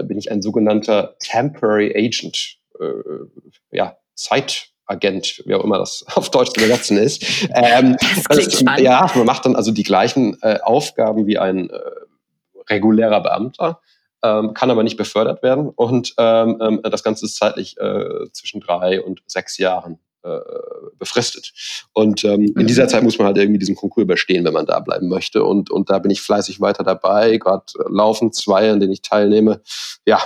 bin 0.08 0.18
ich 0.18 0.32
ein 0.32 0.42
sogenannter 0.42 1.16
Temporary 1.20 1.94
Agent 1.96 2.61
äh, 2.82 3.78
ja, 3.78 3.98
Zeitagent, 4.16 5.44
wie 5.46 5.56
auch 5.56 5.64
immer 5.64 5.78
das 5.78 6.06
auf 6.16 6.30
Deutsch 6.32 6.52
zu 6.52 6.64
übersetzen 6.64 6.98
ist. 6.98 7.24
Ähm, 7.54 7.96
das 8.28 8.38
ist, 8.38 8.62
ja, 8.80 9.10
man 9.16 9.26
macht 9.26 9.46
dann 9.46 9.56
also 9.56 9.72
die 9.72 9.84
gleichen 9.84 10.38
äh, 10.42 10.60
Aufgaben 10.62 11.28
wie 11.28 11.38
ein 11.38 11.70
äh, 11.70 11.80
regulärer 12.70 13.22
Beamter, 13.22 13.80
ähm, 14.24 14.54
kann 14.54 14.70
aber 14.70 14.84
nicht 14.84 14.98
befördert 14.98 15.42
werden 15.42 15.70
und 15.70 16.14
ähm, 16.18 16.60
ähm 16.62 16.82
das 16.84 17.04
Ganze 17.04 17.26
ist 17.26 17.38
zeitlich 17.38 17.78
äh, 17.80 18.32
zwischen 18.32 18.62
drei 18.62 19.02
und 19.02 19.22
sechs 19.26 19.58
Jahren 19.58 20.00
äh, 20.24 20.40
befristet. 21.00 21.52
Und 21.94 22.24
ähm, 22.24 22.54
in 22.56 22.68
dieser 22.68 22.84
mhm. 22.84 22.90
Zeit 22.90 23.04
muss 23.04 23.18
man 23.18 23.26
halt 23.26 23.38
irgendwie 23.38 23.58
diesen 23.58 23.76
Konkurs 23.76 24.04
überstehen, 24.04 24.46
wenn 24.46 24.54
man 24.54 24.68
da 24.68 24.80
bleiben 24.80 25.10
möchte. 25.10 25.44
Und, 25.44 25.72
und 25.72 25.90
da 25.90 25.98
bin 25.98 26.12
ich 26.12 26.22
fleißig 26.22 26.62
weiter 26.62 26.84
dabei. 26.84 27.38
Gerade 27.38 27.66
äh, 27.80 27.84
laufen 27.90 28.32
zwei, 28.32 28.72
an 28.72 28.80
denen 28.80 28.94
ich 28.94 29.02
teilnehme. 29.02 29.62
Ja, 30.06 30.22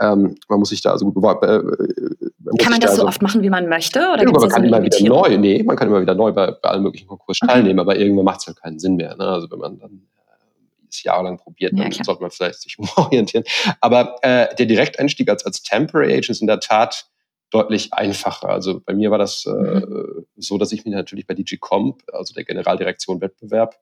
ähm, 0.00 0.36
man 0.48 0.58
muss 0.58 0.70
sich 0.70 0.82
da 0.82 0.92
also 0.92 1.06
gut 1.06 1.14
bewerben. 1.14 1.46
Äh, 1.46 2.56
kann 2.58 2.72
man 2.72 2.80
das 2.80 2.92
da 2.92 2.96
so 2.96 3.02
also, 3.02 3.08
oft 3.08 3.22
machen, 3.22 3.42
wie 3.42 3.50
man 3.50 3.68
möchte? 3.68 3.98
Oder 3.98 4.22
ja, 4.22 4.30
man 4.30 4.48
kann 4.48 4.62
so 4.62 4.68
immer 4.68 4.82
wieder 4.82 5.00
neu, 5.02 5.36
nee, 5.38 5.62
man 5.62 5.76
kann 5.76 5.88
immer 5.88 6.00
wieder 6.00 6.14
neu 6.14 6.32
bei, 6.32 6.52
bei 6.52 6.68
allen 6.68 6.82
möglichen 6.82 7.08
Konkursen 7.08 7.46
okay. 7.46 7.54
teilnehmen, 7.54 7.80
aber 7.80 7.96
irgendwann 7.96 8.24
macht 8.24 8.40
es 8.40 8.46
halt 8.46 8.60
keinen 8.60 8.78
Sinn 8.78 8.96
mehr. 8.96 9.16
Ne? 9.16 9.26
Also 9.26 9.50
wenn 9.50 9.58
man 9.58 9.78
dann 9.78 9.90
äh, 9.90 10.88
es 10.88 11.02
jahrelang 11.02 11.38
probiert, 11.38 11.72
dann 11.72 11.90
ja, 11.90 12.04
sollte 12.04 12.22
man 12.22 12.30
vielleicht 12.30 12.60
sich 12.60 12.78
umorientieren. 12.96 13.44
Aber 13.80 14.16
äh, 14.22 14.54
der 14.54 14.66
Direkteinstieg 14.66 15.28
als, 15.28 15.44
als 15.44 15.62
Temporary 15.62 16.12
Agent 16.12 16.30
ist 16.30 16.40
in 16.40 16.46
der 16.46 16.60
Tat 16.60 17.06
deutlich 17.50 17.92
einfacher. 17.92 18.48
Also 18.48 18.80
bei 18.80 18.92
mir 18.92 19.10
war 19.10 19.18
das 19.18 19.46
äh, 19.46 19.50
mhm. 19.50 20.26
so, 20.36 20.58
dass 20.58 20.72
ich 20.72 20.84
mich 20.84 20.94
natürlich 20.94 21.26
bei 21.26 21.34
DG 21.34 21.56
Comp, 21.56 22.02
also 22.12 22.34
der 22.34 22.44
Generaldirektion 22.44 23.20
Wettbewerb, 23.20 23.76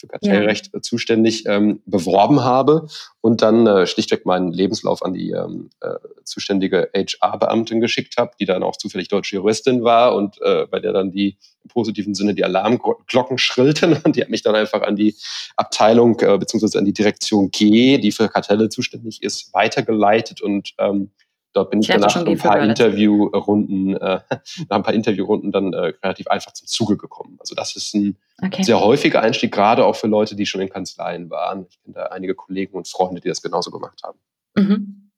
für 0.00 0.08
Kartellrecht 0.08 0.70
ja. 0.72 0.80
zuständig 0.80 1.44
ähm, 1.46 1.80
beworben 1.86 2.42
habe 2.42 2.88
und 3.20 3.42
dann 3.42 3.66
äh, 3.66 3.86
schlichtweg 3.86 4.24
meinen 4.26 4.50
Lebenslauf 4.50 5.04
an 5.04 5.12
die 5.12 5.30
ähm, 5.30 5.70
äh, 5.80 5.94
zuständige 6.24 6.90
HR-Beamtin 6.94 7.80
geschickt 7.80 8.16
habe, 8.18 8.32
die 8.40 8.46
dann 8.46 8.62
auch 8.62 8.76
zufällig 8.76 9.08
deutsche 9.08 9.36
Juristin 9.36 9.84
war 9.84 10.14
und 10.14 10.40
äh, 10.42 10.66
bei 10.66 10.80
der 10.80 10.92
dann 10.92 11.10
die 11.10 11.36
im 11.62 11.68
positiven 11.68 12.14
Sinne 12.14 12.34
die 12.34 12.44
Alarmglocken 12.44 13.38
schrillten 13.38 13.92
und 14.04 14.16
die 14.16 14.22
hat 14.22 14.30
mich 14.30 14.42
dann 14.42 14.54
einfach 14.54 14.82
an 14.82 14.96
die 14.96 15.14
Abteilung 15.56 16.18
äh, 16.20 16.38
beziehungsweise 16.38 16.78
an 16.78 16.86
die 16.86 16.94
Direktion 16.94 17.50
G, 17.50 17.98
die 17.98 18.12
für 18.12 18.28
Kartelle 18.28 18.70
zuständig 18.70 19.22
ist, 19.22 19.52
weitergeleitet 19.52 20.40
und 20.40 20.74
ähm, 20.78 21.10
Dort 21.52 21.70
bin 21.70 21.80
ich, 21.80 21.88
ich 21.88 21.94
danach 21.96 22.14
ein 22.14 22.38
paar 22.38 22.62
Interviewrunden, 22.62 23.96
äh, 23.96 24.20
nach 24.68 24.76
ein 24.76 24.82
paar 24.82 24.94
Interviewrunden 24.94 25.50
dann 25.50 25.72
äh, 25.72 25.94
relativ 26.02 26.28
einfach 26.28 26.52
zum 26.52 26.68
Zuge 26.68 26.96
gekommen. 26.96 27.38
Also 27.40 27.54
das 27.54 27.74
ist 27.74 27.94
ein 27.94 28.16
okay. 28.42 28.62
sehr 28.62 28.80
häufiger 28.80 29.22
Einstieg, 29.22 29.52
gerade 29.52 29.84
auch 29.84 29.96
für 29.96 30.06
Leute, 30.06 30.36
die 30.36 30.46
schon 30.46 30.60
in 30.60 30.68
Kanzleien 30.68 31.30
waren. 31.30 31.66
Ich 31.68 31.80
kenne 31.82 31.94
da 31.94 32.04
einige 32.06 32.34
Kollegen 32.34 32.74
und 32.74 32.88
Freunde, 32.88 33.20
die 33.20 33.28
das 33.28 33.42
genauso 33.42 33.70
gemacht 33.70 34.00
haben. 34.04 34.18
Mhm. 34.56 35.09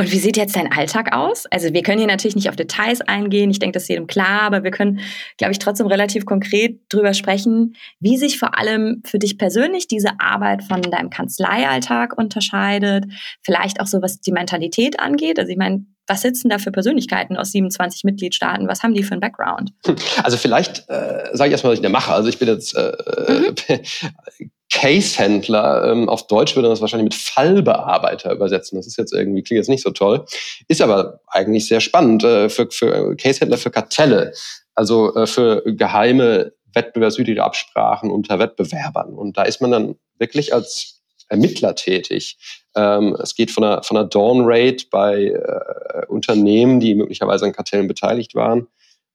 Und 0.00 0.12
wie 0.12 0.18
sieht 0.20 0.36
jetzt 0.36 0.54
dein 0.54 0.72
Alltag 0.72 1.12
aus? 1.12 1.46
Also 1.46 1.72
wir 1.72 1.82
können 1.82 1.98
hier 1.98 2.06
natürlich 2.06 2.36
nicht 2.36 2.48
auf 2.48 2.54
Details 2.54 3.00
eingehen, 3.00 3.50
ich 3.50 3.58
denke, 3.58 3.74
das 3.74 3.82
ist 3.82 3.88
jedem 3.88 4.06
klar, 4.06 4.42
aber 4.42 4.62
wir 4.62 4.70
können, 4.70 5.00
glaube 5.38 5.50
ich, 5.50 5.58
trotzdem 5.58 5.88
relativ 5.88 6.24
konkret 6.24 6.80
drüber 6.88 7.14
sprechen, 7.14 7.74
wie 7.98 8.16
sich 8.16 8.38
vor 8.38 8.56
allem 8.56 9.02
für 9.04 9.18
dich 9.18 9.38
persönlich 9.38 9.88
diese 9.88 10.20
Arbeit 10.20 10.62
von 10.62 10.82
deinem 10.82 11.10
Kanzleialltag 11.10 12.16
unterscheidet, 12.16 13.06
vielleicht 13.42 13.80
auch 13.80 13.88
so, 13.88 14.00
was 14.00 14.20
die 14.20 14.30
Mentalität 14.30 15.00
angeht. 15.00 15.40
Also 15.40 15.50
ich 15.50 15.58
meine, 15.58 15.84
was 16.06 16.22
sitzen 16.22 16.48
da 16.48 16.58
für 16.58 16.70
Persönlichkeiten 16.70 17.36
aus 17.36 17.50
27 17.50 18.04
Mitgliedstaaten? 18.04 18.68
Was 18.68 18.84
haben 18.84 18.94
die 18.94 19.02
für 19.02 19.12
einen 19.12 19.20
Background? 19.20 19.72
Also 20.22 20.36
vielleicht 20.36 20.88
äh, 20.88 21.30
sage 21.32 21.48
ich 21.48 21.52
erstmal, 21.52 21.72
was 21.72 21.80
ich 21.80 21.82
da 21.82 21.88
mache. 21.88 22.12
Also 22.12 22.28
ich 22.28 22.38
bin 22.38 22.46
jetzt 22.46 22.76
äh, 22.76 22.92
mhm. 23.28 24.50
Case-Händler, 24.70 25.90
ähm, 25.90 26.08
auf 26.08 26.26
Deutsch 26.26 26.54
würde 26.54 26.68
man 26.68 26.72
das 26.72 26.80
wahrscheinlich 26.80 27.04
mit 27.04 27.14
Fallbearbeiter 27.14 28.32
übersetzen. 28.32 28.76
Das 28.76 28.86
ist 28.86 28.98
jetzt 28.98 29.12
irgendwie, 29.12 29.42
klingt 29.42 29.58
jetzt 29.58 29.68
nicht 29.68 29.82
so 29.82 29.90
toll. 29.90 30.24
Ist 30.68 30.82
aber 30.82 31.20
eigentlich 31.26 31.66
sehr 31.66 31.80
spannend 31.80 32.22
äh, 32.24 32.48
für, 32.48 32.70
für 32.70 33.16
Case-Händler 33.16 33.58
für 33.58 33.70
Kartelle, 33.70 34.32
also 34.74 35.14
äh, 35.14 35.26
für 35.26 35.62
geheime 35.64 36.52
wettbewerbswidrige 36.74 37.42
Absprachen 37.42 38.10
unter 38.10 38.38
Wettbewerbern. 38.38 39.14
Und 39.14 39.38
da 39.38 39.42
ist 39.42 39.60
man 39.60 39.70
dann 39.70 39.96
wirklich 40.18 40.52
als 40.54 41.00
Ermittler 41.28 41.74
tätig. 41.74 42.36
Ähm, 42.74 43.16
es 43.22 43.34
geht 43.34 43.50
von 43.50 43.64
einer, 43.64 43.82
von 43.82 43.96
einer 43.96 44.08
Dawn 44.08 44.42
Rate 44.44 44.84
bei 44.90 45.26
äh, 45.26 46.06
Unternehmen, 46.06 46.80
die 46.80 46.94
möglicherweise 46.94 47.44
an 47.44 47.52
Kartellen 47.52 47.88
beteiligt 47.88 48.34
waren, 48.34 48.68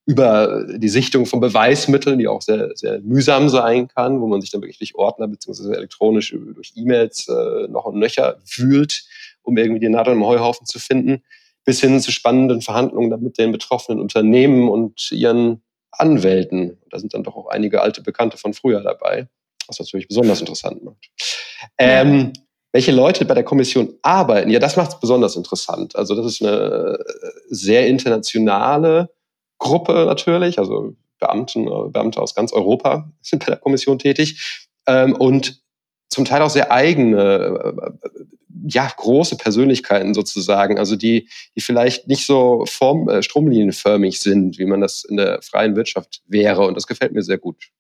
über 0.06 0.66
die 0.68 0.90
Sichtung 0.90 1.26
von 1.26 1.40
Beweismitteln, 1.40 2.20
die 2.20 2.28
auch 2.28 2.42
sehr, 2.42 2.72
sehr 2.76 3.00
mühsam 3.02 3.48
sein 3.48 3.88
kann, 3.88 4.20
wo 4.20 4.28
man 4.28 4.42
sich 4.42 4.52
dann 4.52 4.62
wirklich 4.62 4.80
durch 4.80 4.96
Ordner 4.96 5.28
beziehungsweise 5.28 5.76
elektronisch 5.76 6.36
durch 6.54 6.74
E-Mails 6.76 7.28
äh, 7.30 7.68
noch 7.70 7.86
und 7.86 8.00
nöcher 8.00 8.38
wühlt, 8.56 9.06
um 9.44 9.58
irgendwie 9.58 9.80
die 9.80 9.90
Nadel 9.90 10.14
im 10.14 10.26
Heuhaufen 10.26 10.66
zu 10.66 10.80
finden, 10.80 11.24
bis 11.64 11.80
hin 11.80 12.02
zu 12.02 12.12
spannenden 12.12 12.62
Verhandlungen 12.62 13.22
mit 13.24 13.38
den 13.38 13.54
betroffenen 13.54 14.02
Unternehmen 14.02 14.68
und 14.68 15.12
ihren 15.12 15.64
Anwälten. 15.92 16.78
Da 16.90 17.00
sind 17.00 17.14
dann 17.14 17.24
doch 17.24 17.36
auch 17.36 17.48
einige 17.48 17.82
alte 17.82 18.02
Bekannte 18.02 18.38
von 18.38 18.54
früher 18.54 18.82
dabei, 18.82 19.30
was 19.68 19.80
natürlich 19.80 20.10
besonders 20.10 20.42
interessant 20.42 20.84
macht. 20.84 21.10
Ähm, 21.78 22.34
welche 22.74 22.92
Leute 22.92 23.24
bei 23.24 23.36
der 23.36 23.44
Kommission 23.44 23.94
arbeiten, 24.02 24.50
ja, 24.50 24.60
das 24.60 24.76
macht 24.76 24.94
es 24.94 25.00
besonders 25.00 25.38
interessant. 25.38 25.96
Also 25.96 26.16
das 26.16 26.26
ist 26.26 26.42
eine 26.42 26.98
sehr 27.48 27.88
internationale 27.88 29.10
Gruppe 29.64 30.06
natürlich, 30.06 30.60
also 30.60 30.94
Beamten, 31.20 31.68
äh, 31.68 31.90
Beamte 31.90 32.22
aus 32.22 32.36
ganz 32.36 32.52
Europa 32.52 33.10
sind 33.22 33.40
bei 33.40 33.52
der 33.52 33.60
Kommission 33.60 33.98
tätig 33.98 34.68
ähm, 34.86 35.16
und 35.16 35.62
zum 36.10 36.26
Teil 36.26 36.42
auch 36.44 36.50
sehr 36.50 36.72
eigene, 36.72 37.74
äh, 37.76 38.12
ja, 38.68 38.88
große 38.96 39.38
Persönlichkeiten 39.38 40.14
sozusagen, 40.14 40.78
also 40.78 40.96
die, 40.96 41.30
die 41.56 41.62
vielleicht 41.62 42.08
nicht 42.08 42.26
so 42.26 42.66
form, 42.68 43.10
äh, 43.10 43.24
stromlinienförmig 43.24 44.20
sind, 44.20 44.60
wie 44.60 44.66
man 44.66 44.82
das 44.82 45.06
in 45.06 45.18
der 45.18 45.42
freien 45.42 45.76
Wirtschaft 45.76 46.22
wäre. 46.28 46.68
Und 46.68 46.76
das 46.76 46.86
gefällt 46.86 47.14
mir 47.14 47.24
sehr 47.24 47.40
gut. 47.40 47.72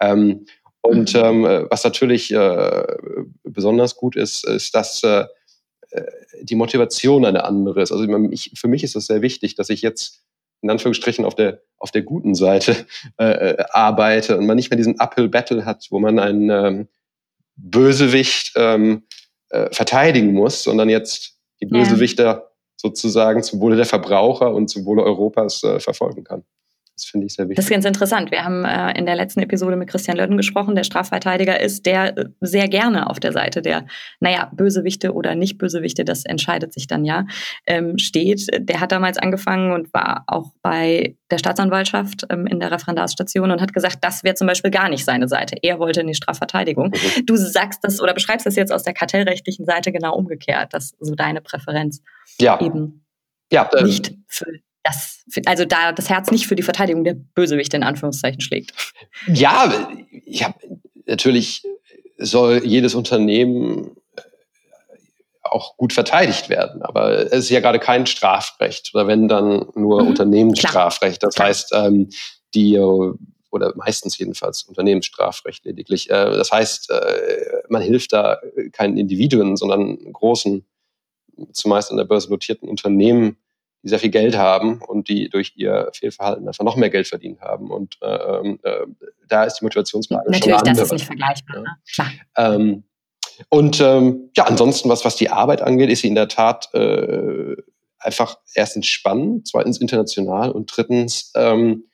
Ähm, 0.00 0.46
und 0.82 1.14
mhm. 1.14 1.20
ähm, 1.20 1.66
was 1.70 1.84
natürlich 1.84 2.32
äh, 2.32 2.86
besonders 3.42 3.96
gut 3.96 4.14
ist, 4.14 4.46
ist, 4.46 4.74
dass 4.74 5.02
äh, 5.02 5.24
die 6.42 6.54
Motivation 6.54 7.24
eine 7.24 7.44
andere 7.44 7.82
ist. 7.82 7.92
Also 7.92 8.04
ich, 8.30 8.52
für 8.54 8.68
mich 8.68 8.84
ist 8.84 8.94
es 8.94 9.06
sehr 9.06 9.22
wichtig, 9.22 9.54
dass 9.54 9.70
ich 9.70 9.82
jetzt 9.82 10.24
in 10.64 10.70
Anführungsstrichen 10.70 11.24
auf 11.24 11.34
der, 11.34 11.60
auf 11.78 11.90
der 11.90 12.02
guten 12.02 12.34
Seite 12.34 12.74
äh, 13.18 13.50
äh, 13.50 13.64
arbeite 13.70 14.38
und 14.38 14.46
man 14.46 14.56
nicht 14.56 14.70
mehr 14.70 14.78
diesen 14.78 14.98
Uphill-Battle 14.98 15.64
hat, 15.64 15.86
wo 15.90 16.00
man 16.00 16.18
einen 16.18 16.50
ähm, 16.50 16.88
Bösewicht 17.56 18.52
ähm, 18.56 19.04
äh, 19.50 19.68
verteidigen 19.70 20.32
muss, 20.32 20.62
sondern 20.62 20.88
jetzt 20.88 21.38
die 21.60 21.66
Bösewichter 21.66 22.24
ja. 22.24 22.42
sozusagen 22.76 23.42
zum 23.42 23.60
Wohle 23.60 23.76
der 23.76 23.84
Verbraucher 23.84 24.52
und 24.52 24.68
zum 24.68 24.86
Wohle 24.86 25.04
Europas 25.04 25.62
äh, 25.62 25.78
verfolgen 25.78 26.24
kann. 26.24 26.44
Das 26.96 27.06
finde 27.06 27.26
ich 27.26 27.34
sehr 27.34 27.46
wichtig. 27.46 27.56
Das 27.56 27.64
ist 27.64 27.70
ganz 27.70 27.84
interessant. 27.84 28.30
Wir 28.30 28.44
haben 28.44 28.64
äh, 28.64 28.96
in 28.96 29.04
der 29.04 29.16
letzten 29.16 29.40
Episode 29.40 29.74
mit 29.74 29.88
Christian 29.88 30.16
Lödden 30.16 30.36
gesprochen, 30.36 30.76
der 30.76 30.84
Strafverteidiger 30.84 31.60
ist, 31.60 31.86
der 31.86 32.16
äh, 32.16 32.24
sehr 32.40 32.68
gerne 32.68 33.10
auf 33.10 33.18
der 33.18 33.32
Seite 33.32 33.62
der, 33.62 33.86
naja, 34.20 34.50
Bösewichte 34.52 35.12
oder 35.12 35.34
Nicht-Bösewichte, 35.34 36.04
das 36.04 36.24
entscheidet 36.24 36.72
sich 36.72 36.86
dann 36.86 37.04
ja, 37.04 37.26
ähm, 37.66 37.98
steht. 37.98 38.46
Der 38.56 38.80
hat 38.80 38.92
damals 38.92 39.18
angefangen 39.18 39.72
und 39.72 39.92
war 39.92 40.22
auch 40.28 40.52
bei 40.62 41.16
der 41.32 41.38
Staatsanwaltschaft 41.38 42.26
ähm, 42.30 42.46
in 42.46 42.60
der 42.60 42.70
Referendarstation 42.70 43.50
und 43.50 43.60
hat 43.60 43.72
gesagt, 43.72 43.98
das 44.02 44.22
wäre 44.22 44.36
zum 44.36 44.46
Beispiel 44.46 44.70
gar 44.70 44.88
nicht 44.88 45.04
seine 45.04 45.26
Seite. 45.26 45.56
Er 45.62 45.80
wollte 45.80 46.02
in 46.02 46.06
die 46.06 46.14
Strafverteidigung. 46.14 46.90
Mhm. 46.90 47.26
Du 47.26 47.34
sagst 47.36 47.80
das 47.82 48.00
oder 48.00 48.14
beschreibst 48.14 48.46
das 48.46 48.54
jetzt 48.54 48.72
aus 48.72 48.84
der 48.84 48.94
kartellrechtlichen 48.94 49.64
Seite 49.64 49.90
genau 49.90 50.14
umgekehrt, 50.14 50.72
dass 50.72 50.94
so 51.00 51.16
deine 51.16 51.40
Präferenz 51.40 52.02
ja. 52.40 52.60
eben 52.60 53.04
ja, 53.52 53.68
äh, 53.72 53.82
nicht 53.82 54.14
für 54.28 54.46
das, 54.84 55.24
also 55.46 55.64
da 55.64 55.92
das 55.92 56.08
Herz 56.08 56.30
nicht 56.30 56.46
für 56.46 56.54
die 56.54 56.62
Verteidigung 56.62 57.04
der 57.04 57.14
Bösewichte 57.14 57.76
in 57.76 57.82
Anführungszeichen 57.82 58.40
schlägt. 58.40 58.72
Ja, 59.26 59.88
ich 60.26 60.44
habe 60.44 60.58
natürlich 61.06 61.64
soll 62.18 62.62
jedes 62.64 62.94
Unternehmen 62.94 63.96
äh, 64.16 64.22
auch 65.42 65.76
gut 65.76 65.92
verteidigt 65.92 66.48
werden. 66.48 66.82
Aber 66.82 67.10
es 67.10 67.32
ist 67.32 67.50
ja 67.50 67.60
gerade 67.60 67.78
kein 67.78 68.06
Strafrecht 68.06 68.92
oder 68.94 69.06
wenn 69.06 69.28
dann 69.28 69.66
nur 69.74 70.02
mhm, 70.02 70.08
Unternehmensstrafrecht. 70.08 71.22
Das 71.22 71.34
klar. 71.34 71.48
heißt, 71.48 71.72
ähm, 71.74 72.10
die 72.54 72.78
oder 72.78 73.72
meistens 73.76 74.18
jedenfalls 74.18 74.64
Unternehmensstrafrecht 74.64 75.64
lediglich. 75.64 76.10
Äh, 76.10 76.30
das 76.36 76.52
heißt, 76.52 76.90
äh, 76.90 77.62
man 77.68 77.82
hilft 77.82 78.12
da 78.12 78.40
keinen 78.72 78.96
Individuen, 78.96 79.56
sondern 79.56 79.96
großen, 80.12 80.64
zumeist 81.52 81.90
an 81.90 81.96
der 81.96 82.04
Börse 82.04 82.30
notierten 82.30 82.68
Unternehmen, 82.68 83.36
die 83.84 83.88
sehr 83.90 83.98
viel 83.98 84.10
Geld 84.10 84.36
haben 84.36 84.80
und 84.80 85.08
die 85.08 85.28
durch 85.28 85.52
ihr 85.56 85.90
Fehlverhalten 85.92 86.48
einfach 86.48 86.64
noch 86.64 86.76
mehr 86.76 86.90
Geld 86.90 87.06
verdient 87.06 87.40
haben. 87.42 87.70
Und 87.70 87.98
äh, 88.00 88.06
ähm, 88.06 88.58
äh, 88.62 88.86
da 89.28 89.44
ist 89.44 89.60
die 89.60 89.64
Motivationslage 89.64 90.30
Natürlich, 90.30 90.58
schon 90.58 90.68
das 90.68 90.80
ist 90.80 90.92
nicht 90.92 91.04
vergleichbar. 91.04 91.60
Ne? 91.60 91.68
Klar. 91.92 92.08
Ähm, 92.36 92.84
und 93.50 93.80
ähm, 93.80 94.30
ja, 94.36 94.44
ansonsten, 94.44 94.88
was, 94.88 95.04
was 95.04 95.16
die 95.16 95.28
Arbeit 95.28 95.60
angeht, 95.60 95.90
ist 95.90 96.00
sie 96.00 96.08
in 96.08 96.14
der 96.14 96.28
Tat 96.28 96.72
äh, 96.72 97.56
einfach 97.98 98.38
erstens 98.54 98.86
spannend, 98.86 99.48
zweitens 99.48 99.78
international 99.78 100.50
und 100.50 100.74
drittens 100.74 101.32
ähm, 101.36 101.84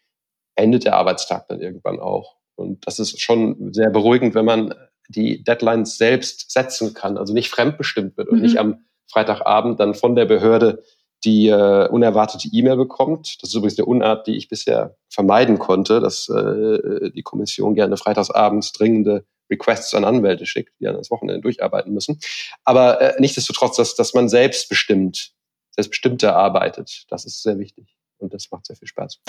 endet 0.54 0.84
der 0.84 0.94
Arbeitstag 0.94 1.48
dann 1.48 1.60
irgendwann 1.60 1.98
auch. 1.98 2.36
Und 2.54 2.86
das 2.86 2.98
ist 3.00 3.20
schon 3.20 3.72
sehr 3.72 3.90
beruhigend, 3.90 4.34
wenn 4.34 4.44
man 4.44 4.74
die 5.08 5.42
Deadlines 5.42 5.98
selbst 5.98 6.52
setzen 6.52 6.94
kann, 6.94 7.18
also 7.18 7.32
nicht 7.32 7.50
fremdbestimmt 7.50 8.16
wird 8.16 8.28
und 8.28 8.36
mhm. 8.36 8.42
nicht 8.42 8.58
am 8.58 8.84
Freitagabend 9.10 9.80
dann 9.80 9.94
von 9.94 10.14
der 10.14 10.26
Behörde 10.26 10.84
die 11.24 11.48
äh, 11.48 11.88
unerwartete 11.88 12.48
E-Mail 12.52 12.76
bekommt. 12.76 13.42
Das 13.42 13.50
ist 13.50 13.54
übrigens 13.54 13.78
eine 13.78 13.86
Unart, 13.86 14.26
die 14.26 14.36
ich 14.36 14.48
bisher 14.48 14.96
vermeiden 15.08 15.58
konnte, 15.58 16.00
dass 16.00 16.28
äh, 16.28 17.10
die 17.10 17.22
Kommission 17.22 17.74
gerne 17.74 17.96
freitagsabends 17.96 18.72
dringende 18.72 19.24
Requests 19.50 19.94
an 19.94 20.04
Anwälte 20.04 20.46
schickt, 20.46 20.72
die 20.80 20.84
dann 20.84 20.96
das 20.96 21.10
Wochenende 21.10 21.42
durcharbeiten 21.42 21.92
müssen. 21.92 22.20
Aber 22.64 23.00
äh, 23.00 23.20
nichtsdestotrotz, 23.20 23.76
dass, 23.76 23.94
dass 23.96 24.14
man 24.14 24.28
selbstbestimmt, 24.28 25.32
selbstbestimmter 25.72 26.36
arbeitet, 26.36 27.04
das 27.08 27.24
ist 27.24 27.42
sehr 27.42 27.58
wichtig 27.58 27.96
und 28.18 28.32
das 28.32 28.50
macht 28.50 28.66
sehr 28.66 28.76
viel 28.76 28.88
Spaß. 28.88 29.20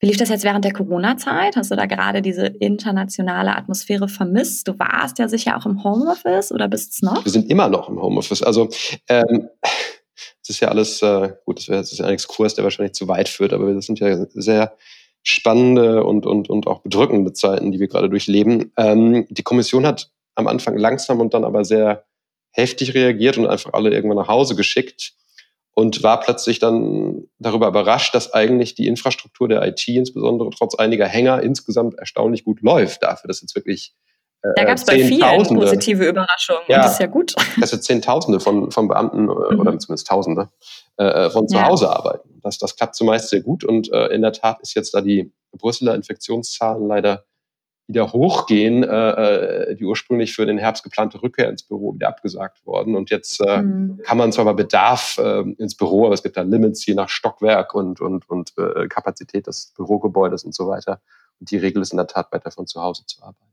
Wie 0.00 0.06
lief 0.06 0.16
das 0.16 0.28
jetzt 0.28 0.44
während 0.44 0.64
der 0.64 0.72
Corona-Zeit? 0.72 1.56
Hast 1.56 1.70
du 1.72 1.76
da 1.76 1.86
gerade 1.86 2.22
diese 2.22 2.46
internationale 2.46 3.56
Atmosphäre 3.56 4.08
vermisst? 4.08 4.68
Du 4.68 4.78
warst 4.78 5.18
ja 5.18 5.28
sicher 5.28 5.56
auch 5.56 5.66
im 5.66 5.82
Homeoffice 5.82 6.52
oder 6.52 6.68
bist 6.68 6.92
es 6.92 7.02
noch? 7.02 7.24
Wir 7.24 7.32
sind 7.32 7.50
immer 7.50 7.68
noch 7.68 7.88
im 7.88 8.00
Homeoffice. 8.00 8.42
Also 8.42 8.68
ähm, 9.08 9.48
das 10.48 10.56
ist 10.56 10.60
ja 10.60 10.68
alles, 10.68 11.02
äh, 11.02 11.34
gut, 11.44 11.58
das 11.58 11.68
wäre 11.68 11.80
jetzt 11.80 12.00
ein 12.00 12.08
Exkurs, 12.08 12.54
der 12.54 12.64
wahrscheinlich 12.64 12.94
zu 12.94 13.06
weit 13.06 13.28
führt, 13.28 13.52
aber 13.52 13.74
das 13.74 13.84
sind 13.84 14.00
ja 14.00 14.24
sehr 14.30 14.74
spannende 15.22 16.04
und, 16.04 16.24
und, 16.24 16.48
und 16.48 16.66
auch 16.66 16.80
bedrückende 16.80 17.34
Zeiten, 17.34 17.70
die 17.70 17.78
wir 17.78 17.86
gerade 17.86 18.08
durchleben. 18.08 18.72
Ähm, 18.78 19.26
die 19.28 19.42
Kommission 19.42 19.86
hat 19.86 20.10
am 20.36 20.46
Anfang 20.46 20.78
langsam 20.78 21.20
und 21.20 21.34
dann 21.34 21.44
aber 21.44 21.66
sehr 21.66 22.06
heftig 22.50 22.94
reagiert 22.94 23.36
und 23.36 23.46
einfach 23.46 23.74
alle 23.74 23.90
irgendwann 23.90 24.16
nach 24.16 24.28
Hause 24.28 24.56
geschickt 24.56 25.12
und 25.74 26.02
war 26.02 26.18
plötzlich 26.20 26.60
dann 26.60 27.28
darüber 27.38 27.68
überrascht, 27.68 28.14
dass 28.14 28.32
eigentlich 28.32 28.74
die 28.74 28.86
Infrastruktur 28.86 29.48
der 29.48 29.66
IT 29.66 29.86
insbesondere 29.86 30.48
trotz 30.50 30.76
einiger 30.76 31.06
Hänger 31.06 31.42
insgesamt 31.42 31.98
erstaunlich 31.98 32.44
gut 32.44 32.62
läuft 32.62 33.02
dafür, 33.02 33.28
dass 33.28 33.42
jetzt 33.42 33.54
wirklich 33.54 33.92
da 34.42 34.64
gab 34.64 34.76
es 34.76 34.84
bei 34.84 34.98
vielen 34.98 35.42
positive 35.44 36.06
Überraschungen. 36.06 36.62
Ja, 36.68 36.82
das 36.82 36.92
ist 36.92 37.00
ja 37.00 37.06
gut. 37.06 37.34
Dass 37.60 37.70
jetzt 37.72 37.84
Zehntausende 37.84 38.40
von, 38.40 38.70
von 38.70 38.88
Beamten 38.88 39.28
äh, 39.28 39.54
mhm. 39.54 39.60
oder 39.60 39.78
zumindest 39.78 40.06
Tausende 40.06 40.48
äh, 40.96 41.04
äh, 41.04 41.30
von 41.30 41.48
zu 41.48 41.56
ja. 41.56 41.66
Hause 41.66 41.90
arbeiten. 41.90 42.40
Das, 42.42 42.58
das 42.58 42.76
klappt 42.76 42.94
zumeist 42.94 43.30
sehr 43.30 43.40
gut 43.40 43.64
und 43.64 43.92
äh, 43.92 44.06
in 44.08 44.22
der 44.22 44.32
Tat 44.32 44.60
ist 44.60 44.74
jetzt 44.74 44.94
da 44.94 45.00
die 45.00 45.32
Brüsseler 45.52 45.94
Infektionszahlen 45.94 46.86
leider 46.86 47.24
wieder 47.88 48.12
hochgehen, 48.12 48.84
äh, 48.84 49.70
äh, 49.70 49.74
die 49.74 49.84
ursprünglich 49.84 50.34
für 50.34 50.44
den 50.44 50.58
Herbst 50.58 50.84
geplante 50.84 51.22
Rückkehr 51.22 51.48
ins 51.48 51.62
Büro 51.62 51.94
wieder 51.94 52.08
abgesagt 52.08 52.64
worden. 52.66 52.94
Und 52.94 53.10
jetzt 53.10 53.40
äh, 53.40 53.62
mhm. 53.62 54.00
kann 54.04 54.18
man 54.18 54.30
zwar 54.30 54.44
bei 54.44 54.52
Bedarf 54.52 55.16
äh, 55.18 55.40
ins 55.56 55.74
Büro, 55.74 56.04
aber 56.04 56.14
es 56.14 56.22
gibt 56.22 56.36
da 56.36 56.42
Limits 56.42 56.84
je 56.84 56.94
nach 56.94 57.08
Stockwerk 57.08 57.74
und, 57.74 58.00
und, 58.02 58.28
und 58.28 58.52
äh, 58.58 58.88
Kapazität 58.88 59.46
des 59.46 59.72
Bürogebäudes 59.74 60.44
und 60.44 60.54
so 60.54 60.68
weiter. 60.68 61.00
Und 61.40 61.50
die 61.50 61.56
Regel 61.56 61.80
ist 61.80 61.92
in 61.92 61.96
der 61.96 62.06
Tat 62.06 62.30
weiter 62.30 62.50
von 62.50 62.66
zu 62.66 62.82
Hause 62.82 63.06
zu 63.06 63.22
arbeiten. 63.22 63.48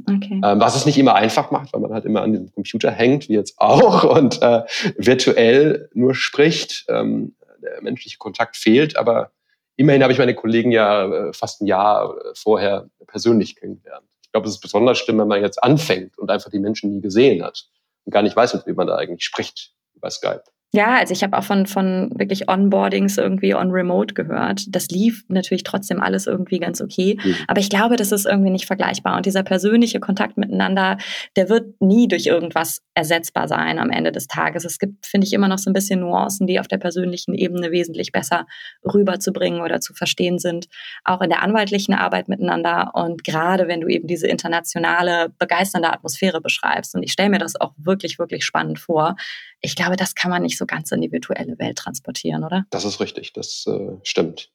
Okay. 0.00 0.40
Ähm, 0.42 0.60
was 0.60 0.76
es 0.76 0.86
nicht 0.86 0.98
immer 0.98 1.14
einfach 1.14 1.50
macht, 1.50 1.72
weil 1.72 1.80
man 1.80 1.92
halt 1.92 2.04
immer 2.04 2.22
an 2.22 2.32
dem 2.32 2.52
Computer 2.52 2.90
hängt, 2.90 3.28
wie 3.28 3.34
jetzt 3.34 3.54
auch, 3.58 4.04
und 4.16 4.42
äh, 4.42 4.62
virtuell 4.96 5.88
nur 5.94 6.14
spricht. 6.14 6.84
Ähm, 6.88 7.34
der 7.64 7.82
menschliche 7.82 8.18
Kontakt 8.18 8.56
fehlt, 8.56 8.96
aber 8.96 9.32
immerhin 9.76 10.02
habe 10.02 10.12
ich 10.12 10.18
meine 10.18 10.34
Kollegen 10.34 10.70
ja 10.70 11.06
äh, 11.06 11.32
fast 11.32 11.62
ein 11.62 11.66
Jahr 11.66 12.16
äh, 12.16 12.32
vorher 12.34 12.88
persönlich 13.06 13.56
kennengelernt. 13.56 14.06
Ich 14.22 14.30
glaube, 14.32 14.48
es 14.48 14.54
ist 14.54 14.60
besonders 14.60 14.98
schlimm, 14.98 15.18
wenn 15.18 15.28
man 15.28 15.40
jetzt 15.40 15.62
anfängt 15.62 16.18
und 16.18 16.30
einfach 16.30 16.50
die 16.50 16.58
Menschen 16.58 16.90
nie 16.90 17.00
gesehen 17.00 17.42
hat 17.42 17.66
und 18.04 18.12
gar 18.12 18.22
nicht 18.22 18.36
weiß, 18.36 18.54
mit 18.54 18.66
wem 18.66 18.76
man 18.76 18.86
da 18.86 18.96
eigentlich 18.96 19.24
spricht 19.24 19.72
über 19.94 20.10
Skype. 20.10 20.44
Ja, 20.74 20.96
also 20.98 21.12
ich 21.12 21.22
habe 21.22 21.38
auch 21.38 21.44
von, 21.44 21.66
von 21.66 22.10
wirklich 22.16 22.48
Onboardings 22.48 23.16
irgendwie 23.16 23.54
on 23.54 23.70
Remote 23.70 24.12
gehört. 24.12 24.64
Das 24.68 24.88
lief 24.88 25.24
natürlich 25.28 25.62
trotzdem 25.62 26.00
alles 26.00 26.26
irgendwie 26.26 26.58
ganz 26.58 26.80
okay. 26.80 27.16
Mhm. 27.22 27.36
Aber 27.46 27.60
ich 27.60 27.70
glaube, 27.70 27.94
das 27.94 28.10
ist 28.10 28.26
irgendwie 28.26 28.50
nicht 28.50 28.66
vergleichbar. 28.66 29.16
Und 29.16 29.24
dieser 29.24 29.44
persönliche 29.44 30.00
Kontakt 30.00 30.36
miteinander, 30.36 30.98
der 31.36 31.48
wird 31.48 31.80
nie 31.80 32.08
durch 32.08 32.26
irgendwas 32.26 32.82
ersetzbar 32.94 33.46
sein 33.46 33.78
am 33.78 33.90
Ende 33.90 34.10
des 34.10 34.26
Tages. 34.26 34.64
Es 34.64 34.80
gibt, 34.80 35.06
finde 35.06 35.28
ich, 35.28 35.32
immer 35.32 35.46
noch 35.46 35.58
so 35.58 35.70
ein 35.70 35.74
bisschen 35.74 36.00
Nuancen, 36.00 36.48
die 36.48 36.58
auf 36.58 36.66
der 36.66 36.78
persönlichen 36.78 37.34
Ebene 37.34 37.70
wesentlich 37.70 38.10
besser 38.10 38.44
rüberzubringen 38.84 39.60
oder 39.60 39.78
zu 39.78 39.94
verstehen 39.94 40.40
sind. 40.40 40.66
Auch 41.04 41.20
in 41.20 41.30
der 41.30 41.42
anwaltlichen 41.42 41.94
Arbeit 41.94 42.28
miteinander. 42.28 42.90
Und 42.94 43.22
gerade 43.22 43.68
wenn 43.68 43.80
du 43.80 43.86
eben 43.86 44.08
diese 44.08 44.26
internationale, 44.26 45.28
begeisternde 45.38 45.92
Atmosphäre 45.92 46.40
beschreibst. 46.40 46.96
Und 46.96 47.04
ich 47.04 47.12
stelle 47.12 47.30
mir 47.30 47.38
das 47.38 47.54
auch 47.60 47.74
wirklich, 47.76 48.18
wirklich 48.18 48.44
spannend 48.44 48.80
vor. 48.80 49.14
Ich 49.64 49.76
glaube, 49.76 49.96
das 49.96 50.14
kann 50.14 50.30
man 50.30 50.42
nicht 50.42 50.58
so 50.58 50.66
ganz 50.66 50.92
in 50.92 51.00
die 51.00 51.10
virtuelle 51.10 51.58
Welt 51.58 51.78
transportieren, 51.78 52.44
oder? 52.44 52.66
Das 52.68 52.84
ist 52.84 53.00
richtig, 53.00 53.32
das 53.32 53.64
äh, 53.66 53.96
stimmt. 54.02 54.50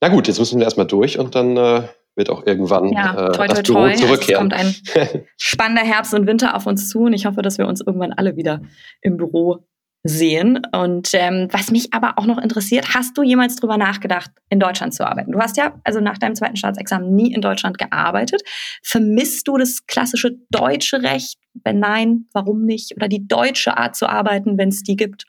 Na 0.00 0.08
gut, 0.08 0.28
jetzt 0.28 0.38
müssen 0.38 0.58
wir 0.58 0.64
erstmal 0.64 0.86
durch 0.86 1.18
und 1.18 1.34
dann 1.34 1.58
äh, 1.58 1.82
wird 2.14 2.30
auch 2.30 2.46
irgendwann 2.46 2.90
ja, 2.90 3.28
äh, 3.28 3.32
toi, 3.32 3.46
das 3.48 3.62
toi, 3.62 3.74
Büro 3.74 3.86
toi. 3.88 3.94
zurückkehren. 3.94 4.50
Es 4.50 4.92
kommt 4.92 4.94
ein 4.94 5.26
spannender 5.36 5.82
Herbst 5.82 6.14
und 6.14 6.26
Winter 6.26 6.56
auf 6.56 6.66
uns 6.66 6.88
zu 6.88 7.00
und 7.00 7.12
ich 7.12 7.26
hoffe, 7.26 7.42
dass 7.42 7.58
wir 7.58 7.66
uns 7.66 7.82
irgendwann 7.82 8.14
alle 8.14 8.36
wieder 8.36 8.62
im 9.02 9.18
Büro 9.18 9.66
sehen. 10.08 10.62
Und 10.72 11.10
ähm, 11.12 11.48
was 11.50 11.70
mich 11.70 11.92
aber 11.92 12.14
auch 12.16 12.26
noch 12.26 12.38
interessiert, 12.38 12.94
hast 12.94 13.16
du 13.16 13.22
jemals 13.22 13.56
drüber 13.56 13.76
nachgedacht, 13.76 14.30
in 14.48 14.60
Deutschland 14.60 14.94
zu 14.94 15.06
arbeiten? 15.06 15.32
Du 15.32 15.38
hast 15.38 15.56
ja 15.56 15.74
also 15.84 16.00
nach 16.00 16.18
deinem 16.18 16.34
zweiten 16.34 16.56
Staatsexamen 16.56 17.14
nie 17.14 17.32
in 17.32 17.40
Deutschland 17.40 17.78
gearbeitet. 17.78 18.42
Vermisst 18.82 19.48
du 19.48 19.56
das 19.56 19.86
klassische 19.86 20.36
deutsche 20.50 21.02
Recht? 21.02 21.38
Wenn 21.64 21.78
nein, 21.78 22.26
warum 22.32 22.64
nicht? 22.64 22.94
Oder 22.96 23.08
die 23.08 23.26
deutsche 23.26 23.76
Art 23.76 23.96
zu 23.96 24.08
arbeiten, 24.08 24.58
wenn 24.58 24.68
es 24.68 24.82
die 24.82 24.96
gibt? 24.96 25.24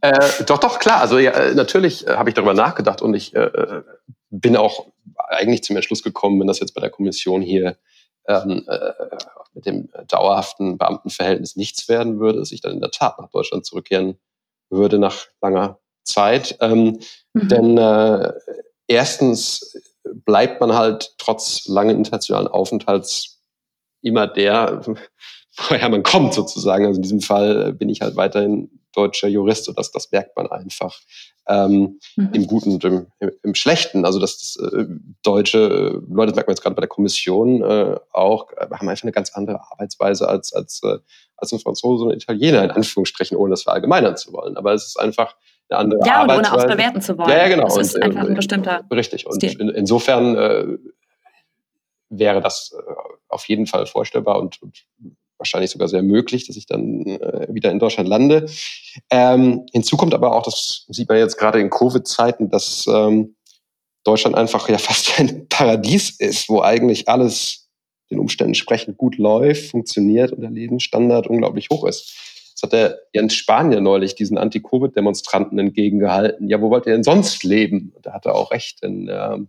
Äh, 0.00 0.44
doch, 0.46 0.58
doch, 0.58 0.80
klar. 0.80 1.00
Also 1.00 1.20
ja, 1.20 1.30
äh, 1.30 1.54
natürlich 1.54 2.06
äh, 2.08 2.16
habe 2.16 2.28
ich 2.28 2.34
darüber 2.34 2.54
nachgedacht 2.54 3.02
und 3.02 3.14
ich 3.14 3.36
äh, 3.36 3.44
äh, 3.44 3.82
bin 4.30 4.56
auch 4.56 4.88
eigentlich 5.28 5.62
zum 5.62 5.76
Entschluss 5.76 6.02
gekommen, 6.02 6.40
wenn 6.40 6.48
das 6.48 6.58
jetzt 6.58 6.74
bei 6.74 6.80
der 6.80 6.90
Kommission 6.90 7.40
hier 7.40 7.76
ähm, 8.26 8.64
äh, 8.68 8.92
mit 9.54 9.66
dem 9.66 9.88
dauerhaften 10.08 10.78
Beamtenverhältnis 10.78 11.56
nichts 11.56 11.88
werden 11.88 12.20
würde, 12.20 12.38
dass 12.38 12.52
ich 12.52 12.60
dann 12.60 12.72
in 12.72 12.80
der 12.80 12.90
Tat 12.90 13.18
nach 13.18 13.30
Deutschland 13.30 13.66
zurückkehren 13.66 14.18
würde 14.70 14.98
nach 14.98 15.26
langer 15.40 15.78
Zeit. 16.04 16.56
Ähm, 16.60 16.98
mhm. 17.32 17.48
Denn 17.48 17.78
äh, 17.78 18.32
erstens 18.86 19.76
bleibt 20.04 20.60
man 20.60 20.74
halt 20.74 21.14
trotz 21.18 21.66
langen 21.66 21.98
internationalen 21.98 22.48
Aufenthalts 22.48 23.40
immer 24.02 24.26
der, 24.26 24.82
woher 25.56 25.88
man 25.88 26.02
kommt 26.02 26.34
sozusagen. 26.34 26.86
Also 26.86 26.96
in 26.96 27.02
diesem 27.02 27.20
Fall 27.20 27.72
bin 27.72 27.88
ich 27.88 28.00
halt 28.00 28.16
weiterhin 28.16 28.81
deutscher 28.92 29.28
Jurist 29.28 29.68
und 29.68 29.78
das, 29.78 29.90
das 29.90 30.10
merkt 30.12 30.36
man 30.36 30.50
einfach 30.50 30.98
ähm, 31.48 31.98
mhm. 32.16 32.30
im 32.32 32.46
Guten 32.46 32.72
und 32.74 32.84
im, 32.84 33.06
im, 33.42 33.54
Schlechten. 33.54 34.04
Also 34.04 34.18
dass 34.18 34.56
das 34.56 34.72
äh, 34.72 34.86
deutsche 35.22 35.58
äh, 35.58 36.14
Leute, 36.14 36.32
das 36.32 36.36
merkt 36.36 36.48
man 36.48 36.54
jetzt 36.54 36.62
gerade 36.62 36.74
bei 36.74 36.80
der 36.80 36.88
Kommission 36.88 37.62
äh, 37.62 37.96
auch, 38.12 38.52
äh, 38.52 38.68
haben 38.70 38.88
einfach 38.88 39.04
eine 39.04 39.12
ganz 39.12 39.32
andere 39.32 39.60
Arbeitsweise 39.70 40.28
als, 40.28 40.52
als, 40.52 40.82
äh, 40.84 40.98
als 41.36 41.52
ein 41.52 41.58
Franzose 41.58 42.04
und 42.04 42.12
ein 42.12 42.18
Italiener, 42.18 42.64
in 42.64 42.70
Anführungsstrichen, 42.70 43.36
ohne 43.36 43.50
das 43.50 43.62
verallgemeinern 43.62 44.16
zu 44.16 44.32
wollen. 44.32 44.56
Aber 44.56 44.72
es 44.72 44.86
ist 44.86 45.00
einfach 45.00 45.36
eine 45.68 45.78
andere 45.78 46.06
ja, 46.06 46.22
Arbeitsweise. 46.22 46.42
Ja, 46.42 46.52
und 46.52 46.54
ohne 46.54 46.64
ausbewerten 46.64 47.00
zu 47.02 47.18
wollen. 47.18 47.30
Ja, 47.30 47.36
ja 47.38 47.48
genau. 47.48 47.64
Das 47.64 47.76
ist 47.76 47.96
und, 47.96 48.02
einfach 48.02 48.20
ein 48.22 48.34
bestimmter 48.34 48.84
Richtig. 48.92 49.26
Und 49.26 49.42
in, 49.42 49.68
insofern 49.70 50.36
äh, 50.36 50.78
wäre 52.10 52.40
das 52.40 52.76
auf 53.28 53.48
jeden 53.48 53.66
Fall 53.66 53.86
vorstellbar 53.86 54.38
und, 54.38 54.62
und 54.62 54.84
wahrscheinlich 55.42 55.70
sogar 55.70 55.88
sehr 55.88 56.02
möglich, 56.02 56.46
dass 56.46 56.56
ich 56.56 56.66
dann 56.66 57.04
äh, 57.06 57.48
wieder 57.50 57.70
in 57.70 57.78
Deutschland 57.78 58.08
lande. 58.08 58.46
Ähm, 59.10 59.66
hinzu 59.72 59.96
kommt 59.96 60.14
aber 60.14 60.34
auch, 60.34 60.44
das 60.44 60.86
sieht 60.88 61.08
man 61.08 61.18
jetzt 61.18 61.36
gerade 61.36 61.60
in 61.60 61.70
Covid-Zeiten, 61.70 62.48
dass 62.48 62.86
ähm, 62.88 63.34
Deutschland 64.04 64.36
einfach 64.36 64.68
ja 64.68 64.78
fast 64.78 65.18
ein 65.18 65.48
Paradies 65.48 66.10
ist, 66.18 66.48
wo 66.48 66.62
eigentlich 66.62 67.08
alles 67.08 67.68
den 68.10 68.18
Umständen 68.18 68.50
entsprechend 68.50 68.98
gut 68.98 69.18
läuft, 69.18 69.70
funktioniert 69.70 70.32
und 70.32 70.42
der 70.42 70.50
Lebensstandard 70.50 71.26
unglaublich 71.26 71.68
hoch 71.72 71.86
ist. 71.86 72.14
Das 72.54 72.62
hat 72.62 72.72
der 72.72 72.98
Jens 73.12 73.34
Spanier 73.34 73.80
neulich 73.80 74.14
diesen 74.14 74.38
Anti-Covid-Demonstranten 74.38 75.58
entgegengehalten. 75.58 76.48
Ja, 76.48 76.60
wo 76.60 76.70
wollt 76.70 76.86
ihr 76.86 76.92
denn 76.92 77.02
sonst 77.02 77.42
leben? 77.42 77.92
Und 77.96 78.06
da 78.06 78.12
hat 78.12 78.26
er 78.26 78.36
auch 78.36 78.52
recht, 78.52 78.82
denn 78.82 79.08
ähm, 79.10 79.48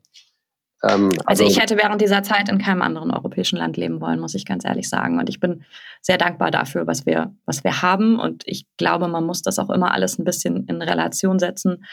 ähm, 0.83 1.11
also, 1.25 1.43
also, 1.43 1.43
ich 1.45 1.59
hätte 1.59 1.77
während 1.77 2.01
dieser 2.01 2.23
Zeit 2.23 2.49
in 2.49 2.57
keinem 2.57 2.81
anderen 2.81 3.11
europäischen 3.11 3.57
Land 3.57 3.77
leben 3.77 4.01
wollen, 4.01 4.19
muss 4.19 4.35
ich 4.35 4.45
ganz 4.45 4.65
ehrlich 4.65 4.89
sagen. 4.89 5.17
Und 5.17 5.29
ich 5.29 5.39
bin 5.39 5.63
sehr 6.01 6.17
dankbar 6.17 6.51
dafür, 6.51 6.85
was 6.87 7.05
wir, 7.05 7.33
was 7.45 7.63
wir 7.63 7.81
haben. 7.81 8.19
Und 8.19 8.43
ich 8.45 8.65
glaube, 8.77 9.07
man 9.07 9.25
muss 9.25 9.41
das 9.41 9.59
auch 9.59 9.69
immer 9.69 9.93
alles 9.93 10.19
ein 10.19 10.25
bisschen 10.25 10.65
in 10.67 10.81
Relation 10.81 11.39
setzen. 11.39 11.85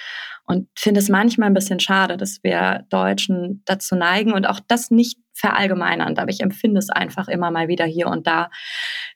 Und 0.44 0.68
finde 0.76 0.98
es 0.98 1.08
manchmal 1.08 1.48
ein 1.48 1.54
bisschen 1.54 1.78
schade, 1.78 2.16
dass 2.16 2.40
wir 2.42 2.84
Deutschen 2.90 3.62
dazu 3.64 3.94
neigen 3.94 4.32
und 4.32 4.48
auch 4.48 4.58
das 4.66 4.90
nicht 4.90 5.18
verallgemeinern. 5.34 6.18
Aber 6.18 6.30
ich 6.30 6.40
empfinde 6.40 6.80
es 6.80 6.90
einfach 6.90 7.28
immer 7.28 7.52
mal 7.52 7.68
wieder 7.68 7.84
hier 7.84 8.08
und 8.08 8.26
da, 8.26 8.50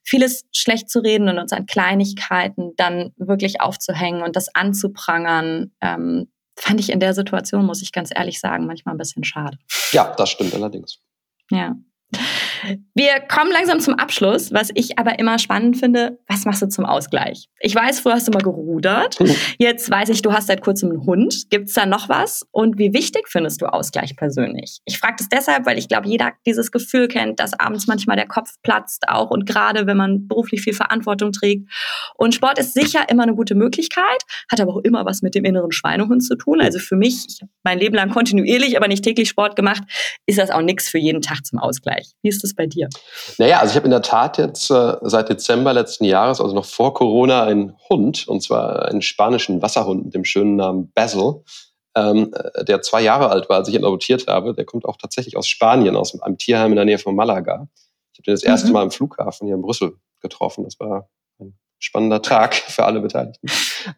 vieles 0.05 0.47
schlecht 0.53 0.89
zu 0.89 1.01
reden 1.01 1.29
und 1.29 1.39
uns 1.39 1.53
an 1.53 1.67
Kleinigkeiten 1.67 2.75
dann 2.77 3.13
wirklich 3.17 3.61
aufzuhängen 3.61 4.23
und 4.23 4.37
das 4.37 4.55
anzuprangern. 4.55 5.73
Ähm, 5.81 6.29
fand 6.57 6.81
ich 6.81 6.91
in 6.91 7.01
der 7.01 7.15
Situation, 7.15 7.67
muss 7.67 7.83
ich 7.83 7.93
ganz 7.93 8.11
ehrlich 8.15 8.41
sagen, 8.41 8.67
manchmal 8.67 8.95
ein 8.95 8.99
bisschen 8.99 9.25
schade. 9.25 9.59
Ja, 9.93 10.15
das 10.17 10.31
stimmt 10.31 10.55
allerdings. 10.55 10.99
Ja. 11.51 11.75
Wir 12.95 13.21
kommen 13.21 13.51
langsam 13.53 13.81
zum 13.81 13.95
Abschluss, 13.95 14.53
was 14.53 14.71
ich 14.75 14.99
aber 14.99 15.19
immer 15.19 15.39
spannend 15.39 15.77
finde. 15.77 16.19
Was 16.29 16.45
machst 16.45 16.63
du 16.63 16.69
zum 16.69 16.85
Ausgleich? 16.85 17.49
Ich 17.61 17.75
weiß, 17.75 18.01
früher 18.01 18.15
hast 18.15 18.29
du 18.29 18.33
mal 18.33 18.43
gerudert. 18.43 19.19
Hm. 19.19 19.35
Jetzt 19.59 19.91
weiß 19.91 20.09
ich, 20.11 20.23
du 20.23 20.33
hast 20.33 20.47
seit 20.47 20.63
kurzem 20.63 20.91
einen 20.91 21.07
Hund. 21.07 21.47
Gibt 21.51 21.69
es 21.69 21.75
da 21.75 21.87
noch 21.87 22.09
was? 22.09 22.47
Und 22.51 22.79
wie 22.79 22.93
wichtig 22.93 23.29
findest 23.29 23.63
du 23.63 23.67
Ausgleich 23.67 24.17
persönlich? 24.17 24.81
Ich 24.85 24.99
frage 24.99 25.17
das 25.19 25.29
deshalb, 25.29 25.67
weil 25.67 25.79
ich 25.79 25.89
glaube, 25.89 26.09
jeder 26.09 26.33
dieses 26.47 26.71
Gefühl 26.71 27.09
kennt, 27.09 27.41
dass 27.41 27.59
abends 27.59 27.87
manchmal 27.87 28.17
der 28.17 28.27
Kopf 28.27 28.51
platzt, 28.63 29.09
auch 29.09 29.31
und 29.31 29.47
gerade 29.47 29.87
wenn 29.87 29.97
man 29.97 30.29
beruflich 30.29 30.63
viel 30.63 30.75
Verantwortung 30.75 31.33
trägt. 31.33 31.71
Und 32.17 32.35
Sport 32.35 32.59
ist 32.59 32.75
sicher 32.75 33.09
immer 33.09 33.25
eine 33.25 33.35
gute 33.35 33.55
Möglichkeit, 33.55 34.23
hat 34.51 34.61
aber 34.61 34.75
auch 34.75 34.81
immer 34.85 35.05
was 35.05 35.23
mit 35.23 35.35
dem 35.35 35.45
inneren 35.45 35.73
Schweinehund 35.73 36.25
zu 36.25 36.37
tun. 36.37 36.61
Also 36.61 36.79
für 36.79 36.97
mich, 36.97 37.27
ich 37.29 37.43
habe 37.43 37.51
mein 37.63 37.79
Leben 37.79 37.95
lang 37.95 38.11
kontinuierlich, 38.11 38.77
aber 38.77 38.89
nicht 38.89 39.05
täglich 39.05 39.29
Sport 39.29 39.57
gemacht, 39.57 39.83
ist 40.27 40.39
das 40.39 40.51
auch 40.51 40.63
nichts 40.63 40.89
für 40.89 40.99
jeden 40.99 41.23
Tag 41.23 41.45
zum 41.45 41.59
Ausgleich. 41.59 42.13
Wie 42.23 42.29
ist 42.29 42.43
das 42.43 42.54
bei 42.55 42.67
dir? 42.67 42.89
Naja, 43.39 43.59
also 43.59 43.73
ich 43.73 43.77
habe 43.77 43.87
in 43.87 43.91
der 43.91 44.03
Tat 44.03 44.39
jetzt 44.39 44.71
äh, 44.71 44.97
seit 45.03 45.29
Dezember 45.29 45.73
letzten 45.73 46.05
Jahres, 46.05 46.41
also 46.41 46.55
noch 46.55 46.65
vor 46.65 46.95
Corona, 46.95 47.45
einen 47.45 47.77
Hund, 47.89 48.27
und 48.29 48.43
zwar 48.43 48.87
einen 48.87 49.03
spanischen 49.03 49.63
Wasserhund 49.63 50.07
mit 50.07 50.15
dem 50.15 50.25
schönen 50.25 50.57
Namen 50.57 50.93
Basil, 50.95 51.43
ähm, 51.97 52.33
äh, 52.35 52.65
der 52.65 52.83
zwei 52.83 53.03
Jahre 53.03 53.31
alt 53.31 53.49
war, 53.49 53.59
als 53.59 53.69
ich 53.69 53.75
ihn 53.75 53.85
adoptiert 53.85 54.27
habe. 54.27 54.55
Der 54.55 54.65
kommt 54.65 54.85
auch 54.85 54.97
tatsächlich 54.97 55.37
aus 55.37 55.47
Spanien, 55.47 55.97
aus 55.97 56.21
einem 56.21 56.39
Tierheim 56.39 56.73
in 56.73 56.77
der 56.77 56.85
Nähe 56.85 56.99
von 56.99 57.15
Malaga. 57.15 57.69
Ich 58.13 58.19
habe 58.19 58.25
den 58.25 58.35
das 58.35 58.43
erste 58.43 58.69
mhm. 58.69 58.73
Mal 58.75 58.83
im 58.85 58.91
Flughafen 58.91 59.47
hier 59.47 59.57
in 59.57 59.63
Brüssel 59.63 59.97
getroffen. 60.21 60.65
Das 60.65 60.79
war 60.81 61.09
ein 61.41 61.57
spannender 61.79 62.23
Tag 62.23 62.55
für 62.55 62.85
alle 62.85 63.01
Beteiligten. 63.01 63.49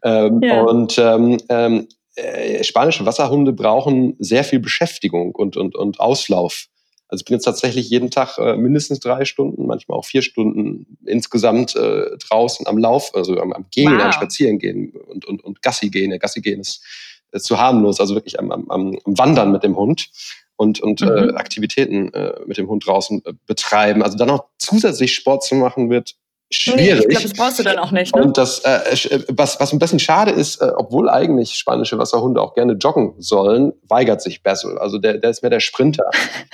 Ähm, 0.03 0.41
ja. 0.43 0.63
Und 0.63 0.99
ähm, 0.99 1.39
ähm, 1.49 1.89
äh, 2.17 2.65
spanische 2.65 3.05
Wasserhunde 3.05 3.53
brauchen 3.53 4.17
sehr 4.19 4.43
viel 4.43 4.59
Beschäftigung 4.59 5.35
und, 5.35 5.57
und, 5.57 5.75
und 5.77 6.01
Auslauf. 6.01 6.67
Also 7.09 7.23
ich 7.23 7.25
bin 7.27 7.35
jetzt 7.35 7.45
tatsächlich 7.45 7.89
jeden 7.89 8.11
Tag 8.11 8.39
äh, 8.39 8.57
mindestens 8.57 9.01
drei 9.01 9.25
Stunden, 9.25 9.67
manchmal 9.67 9.99
auch 9.99 10.05
vier 10.05 10.23
Stunden 10.23 10.99
insgesamt 11.07 11.77
äh, 11.77 12.17
draußen 12.19 12.67
am 12.67 12.79
Lauf, 12.79 13.15
also 13.15 13.39
am, 13.41 13.53
am 13.53 13.67
Gehen, 13.71 13.93
wow. 13.93 14.03
am 14.03 14.13
Spazieren 14.13 14.59
gehen 14.59 14.93
und, 15.07 15.25
und, 15.25 15.45
und 15.45 15.63
Gassi 15.63 15.91
gehen. 15.91 16.11
Ja, 16.11 16.19
Gassi 16.19 16.41
gehen 16.41 16.61
ist, 16.61 16.83
ist 17.31 17.45
zu 17.45 17.59
harmlos, 17.59 18.01
also 18.01 18.15
wirklich 18.15 18.39
am, 18.41 18.51
am, 18.51 18.69
am 18.69 18.99
Wandern 19.05 19.53
mit 19.53 19.63
dem 19.63 19.77
Hund 19.77 20.11
und, 20.57 20.81
und 20.81 21.03
äh, 21.03 21.05
mhm. 21.05 21.31
äh, 21.31 21.35
Aktivitäten 21.35 22.13
äh, 22.13 22.41
mit 22.47 22.59
dem 22.59 22.69
Hund 22.69 22.87
draußen 22.87 23.25
äh, 23.25 23.33
betreiben. 23.47 24.03
Also 24.03 24.17
dann 24.17 24.29
noch 24.29 24.47
zusätzlich 24.59 25.15
Sport 25.15 25.45
zu 25.45 25.55
machen, 25.55 25.91
wird 25.91 26.17
schwierig. 26.51 26.81
Nee, 26.81 26.93
ich 26.93 27.09
glaube, 27.09 27.23
das 27.23 27.33
brauchst 27.33 27.59
du 27.59 27.63
dann 27.63 27.79
auch 27.79 27.91
nicht. 27.91 28.15
Ne? 28.15 28.23
Und 28.23 28.39
das, 28.39 28.61
äh, 28.61 28.95
äh, 28.95 29.25
was, 29.29 29.59
was 29.59 29.73
ein 29.73 29.79
bisschen 29.79 29.99
schade 29.99 30.31
ist, 30.31 30.61
äh, 30.61 30.71
obwohl 30.77 31.09
eigentlich 31.09 31.55
spanische 31.55 31.99
Wasserhunde 31.99 32.41
auch 32.41 32.55
gerne 32.55 32.75
joggen 32.75 33.15
sollen, 33.19 33.73
weigert 33.89 34.23
sich 34.23 34.43
Basil. 34.43 34.79
Also 34.79 34.99
der, 34.99 35.19
der 35.19 35.31
ist 35.31 35.43
mehr 35.43 35.51
der 35.51 35.61
Sprinter. 35.61 36.05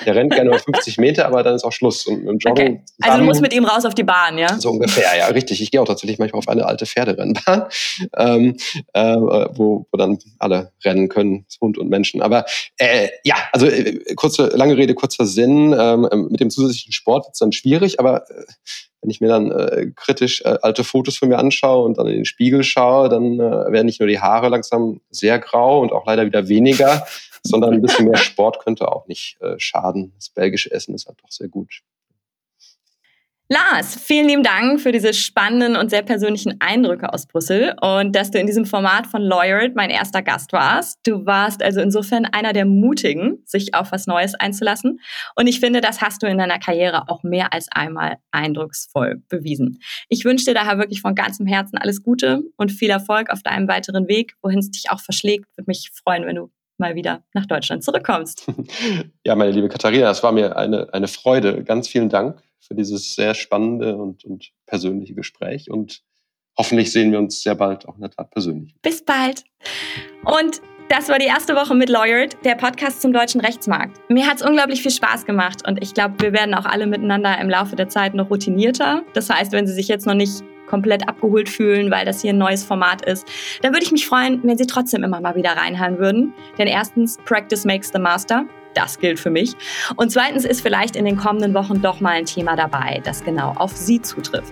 Der 0.05 0.15
rennt 0.15 0.33
gerne 0.35 0.51
mal 0.51 0.59
50 0.59 0.99
Meter, 0.99 1.27
aber 1.27 1.43
dann 1.43 1.55
ist 1.55 1.65
auch 1.65 1.73
Schluss. 1.73 2.07
Und, 2.07 2.27
und 2.27 2.43
Joggen 2.43 2.67
okay. 2.67 2.85
Also 3.03 3.19
du 3.19 3.25
musst 3.25 3.41
mit 3.43 3.53
ihm 3.53 3.65
raus 3.65 3.85
auf 3.85 3.95
die 3.95 4.05
Bahn, 4.05 4.39
ja? 4.39 4.59
So 4.59 4.71
ungefähr, 4.71 5.17
ja, 5.17 5.27
richtig. 5.27 5.61
Ich 5.61 5.71
gehe 5.71 5.81
auch 5.81 5.87
tatsächlich 5.87 6.19
manchmal 6.19 6.39
auf 6.39 6.49
eine 6.49 6.67
alte 6.67 6.87
Pferderennbahn, 6.87 7.65
ähm, 8.17 8.57
äh, 8.95 9.17
wo, 9.17 9.87
wo 9.91 9.97
dann 9.97 10.19
alle 10.39 10.73
rennen 10.85 11.09
können, 11.09 11.47
Hund 11.61 11.79
und 11.79 11.89
Menschen. 11.89 12.23
Aber 12.23 12.47
äh, 12.79 13.09
ja, 13.25 13.37
also 13.53 13.67
äh, 13.67 14.15
kurze, 14.15 14.47
lange 14.49 14.77
Rede, 14.77 14.95
kurzer 14.95 15.27
Sinn. 15.27 15.75
Ähm, 15.79 16.29
mit 16.31 16.41
dem 16.41 16.51
zusätzlichen 16.51 16.93
Sport 16.93 17.27
wird 17.27 17.35
es 17.35 17.39
dann 17.39 17.53
schwierig, 17.53 18.01
aber 18.01 18.29
äh, 18.31 18.45
wenn 19.03 19.11
ich 19.11 19.21
mir 19.21 19.29
dann 19.29 19.51
äh, 19.51 19.91
kritisch 19.95 20.43
äh, 20.43 20.59
alte 20.63 20.85
Fotos 20.85 21.19
von 21.19 21.29
mir 21.29 21.39
anschaue 21.39 21.85
und 21.85 21.99
dann 21.99 22.07
in 22.07 22.15
den 22.15 22.25
Spiegel 22.25 22.63
schaue, 22.63 23.09
dann 23.09 23.35
äh, 23.35 23.73
werden 23.73 23.87
nicht 23.87 24.01
nur 24.01 24.09
die 24.09 24.21
Haare 24.21 24.49
langsam 24.49 25.01
sehr 25.11 25.41
grau 25.41 25.81
und 25.81 25.93
auch 25.93 26.07
leider 26.07 26.25
wieder 26.25 26.49
weniger, 26.49 27.05
sondern 27.43 27.75
ein 27.75 27.83
bisschen 27.83 28.09
mehr 28.09 28.17
Sport 28.19 28.61
könnte 28.61 28.91
auch 28.91 29.09
nicht 29.09 29.41
äh, 29.41 29.59
schaden. 29.59 30.13
Das 30.17 30.31
belgische 30.31 30.71
Essen 30.71 30.95
ist 30.95 31.07
halt 31.07 31.19
doch 31.21 31.31
sehr 31.31 31.49
gut. 31.49 31.83
Lars, 33.53 33.97
vielen 33.97 34.29
lieben 34.29 34.43
Dank 34.43 34.81
für 34.81 34.93
diese 34.93 35.13
spannenden 35.13 35.77
und 35.77 35.91
sehr 35.91 36.01
persönlichen 36.01 36.59
Eindrücke 36.63 37.13
aus 37.13 37.27
Brüssel 37.27 37.75
und 37.83 38.17
dass 38.17 38.31
du 38.31 38.39
in 38.39 38.47
diesem 38.47 38.65
Format 38.65 39.07
von 39.07 39.21
Lawyered 39.21 39.77
mein 39.77 39.91
erster 39.91 40.23
Gast 40.23 40.55
warst. 40.55 41.01
Du 41.07 41.27
warst 41.27 41.63
also 41.63 41.83
insofern 41.83 42.25
einer 42.25 42.55
der 42.55 42.65
Mutigen, 42.65 43.43
sich 43.45 43.75
auf 43.75 43.93
was 43.93 44.07
Neues 44.07 44.35
einzulassen. 44.35 45.01
Und 45.37 45.49
ich 45.49 45.61
finde, 45.61 45.83
das 45.83 46.01
hast 46.01 46.23
du 46.23 46.29
in 46.29 46.39
deiner 46.39 46.59
Karriere 46.59 47.11
auch 47.11 47.25
mehr 47.25 47.53
als 47.53 47.69
einmal 47.71 48.17
eindrucksvoll 48.31 49.23
bewiesen. 49.29 49.81
Ich 50.09 50.25
wünsche 50.25 50.47
dir 50.47 50.55
daher 50.55 50.79
wirklich 50.79 51.03
von 51.03 51.15
ganzem 51.15 51.47
Herzen 51.47 51.77
alles 51.77 52.03
Gute 52.03 52.45
und 52.57 52.73
viel 52.73 52.89
Erfolg 52.89 53.29
auf 53.29 53.43
deinem 53.43 53.69
weiteren 53.69 54.09
Weg, 54.09 54.33
wohin 54.41 54.61
es 54.61 54.71
dich 54.71 54.91
auch 54.91 55.01
verschlägt. 55.01 55.45
Würde 55.57 55.69
mich 55.69 55.91
freuen, 55.93 56.25
wenn 56.25 56.37
du 56.37 56.51
mal 56.79 56.95
wieder 56.95 57.23
nach 57.33 57.47
Deutschland 57.47 57.85
zurückkommst. 57.85 58.47
Ja, 59.25 59.37
meine 59.37 59.53
liebe 59.53 59.69
Katharina, 59.69 60.11
es 60.11 60.23
war 60.23 60.33
mir 60.33 60.57
eine, 60.57 60.93
eine 60.93 61.07
Freude. 61.07 61.63
Ganz 61.63 61.87
vielen 61.87 62.09
Dank 62.09 62.43
für 62.61 62.75
dieses 62.75 63.15
sehr 63.15 63.35
spannende 63.35 63.97
und, 63.97 64.25
und 64.25 64.51
persönliche 64.67 65.15
Gespräch 65.15 65.71
und 65.71 66.03
hoffentlich 66.59 66.93
sehen 66.93 67.13
wir 67.13 67.19
uns 67.19 67.43
sehr 67.43 67.55
bald 67.55 67.87
auch 67.87 67.95
in 67.95 68.03
der 68.03 68.11
Tat 68.11 68.31
persönlich. 68.31 68.75
Bis 68.83 69.05
bald. 69.05 69.45
Und 70.25 70.61
das 70.89 71.09
war 71.09 71.19
die 71.19 71.27
erste 71.27 71.55
Woche 71.55 71.75
mit 71.75 71.89
Lawyered, 71.89 72.37
der 72.45 72.55
Podcast 72.55 73.01
zum 73.01 73.13
deutschen 73.13 73.41
Rechtsmarkt. 73.41 73.99
Mir 74.11 74.27
hat 74.27 74.37
es 74.37 74.43
unglaublich 74.43 74.83
viel 74.83 74.91
Spaß 74.91 75.25
gemacht 75.25 75.67
und 75.67 75.83
ich 75.83 75.95
glaube, 75.95 76.17
wir 76.19 76.33
werden 76.33 76.55
auch 76.55 76.67
alle 76.67 76.87
miteinander 76.87 77.39
im 77.41 77.49
Laufe 77.49 77.77
der 77.77 77.89
Zeit 77.89 78.15
noch 78.15 78.29
routinierter. 78.29 79.03
Das 79.15 79.31
heißt, 79.31 79.53
wenn 79.53 79.67
Sie 79.67 79.73
sich 79.73 79.89
jetzt 79.89 80.07
noch 80.07 80.15
nicht 80.15 80.43
komplett 80.73 81.07
abgeholt 81.07 81.51
fühlen, 81.51 81.91
weil 81.91 82.07
das 82.07 82.23
hier 82.23 82.33
ein 82.33 82.39
neues 82.39 82.65
Format 82.65 83.05
ist, 83.05 83.29
dann 83.61 83.75
würde 83.75 83.85
ich 83.85 83.93
mich 83.93 84.07
freuen, 84.07 84.41
wenn 84.43 84.57
Sie 84.57 84.67
trotzdem 84.67 85.05
immer 85.05 85.21
mal 85.21 85.35
wieder 85.37 85.51
reinhören 85.51 85.99
würden. 85.99 86.33
Denn 86.57 86.67
erstens, 86.67 87.19
Practice 87.27 87.67
makes 87.67 87.91
the 87.93 87.99
master. 87.99 88.47
Das 88.73 88.99
gilt 88.99 89.21
für 89.21 89.29
mich. 89.29 89.55
Und 89.97 90.11
zweitens 90.11 90.47
ist 90.47 90.63
vielleicht 90.63 90.97
in 90.97 91.05
den 91.05 91.19
kommenden 91.19 91.53
Wochen 91.53 91.83
doch 91.83 92.01
mal 92.01 92.13
ein 92.13 92.25
Thema 92.25 92.57
dabei, 92.57 93.03
das 93.05 93.23
genau 93.23 93.53
auf 93.59 93.77
Sie 93.77 94.01
zutrifft. 94.01 94.51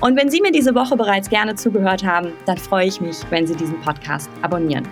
Und 0.00 0.16
wenn 0.16 0.30
Sie 0.30 0.40
mir 0.40 0.52
diese 0.52 0.72
Woche 0.76 0.96
bereits 0.96 1.28
gerne 1.28 1.56
zugehört 1.56 2.04
haben, 2.04 2.32
dann 2.46 2.58
freue 2.58 2.86
ich 2.86 3.00
mich, 3.00 3.16
wenn 3.30 3.44
Sie 3.44 3.56
diesen 3.56 3.80
Podcast 3.80 4.30
abonnieren. 4.42 4.86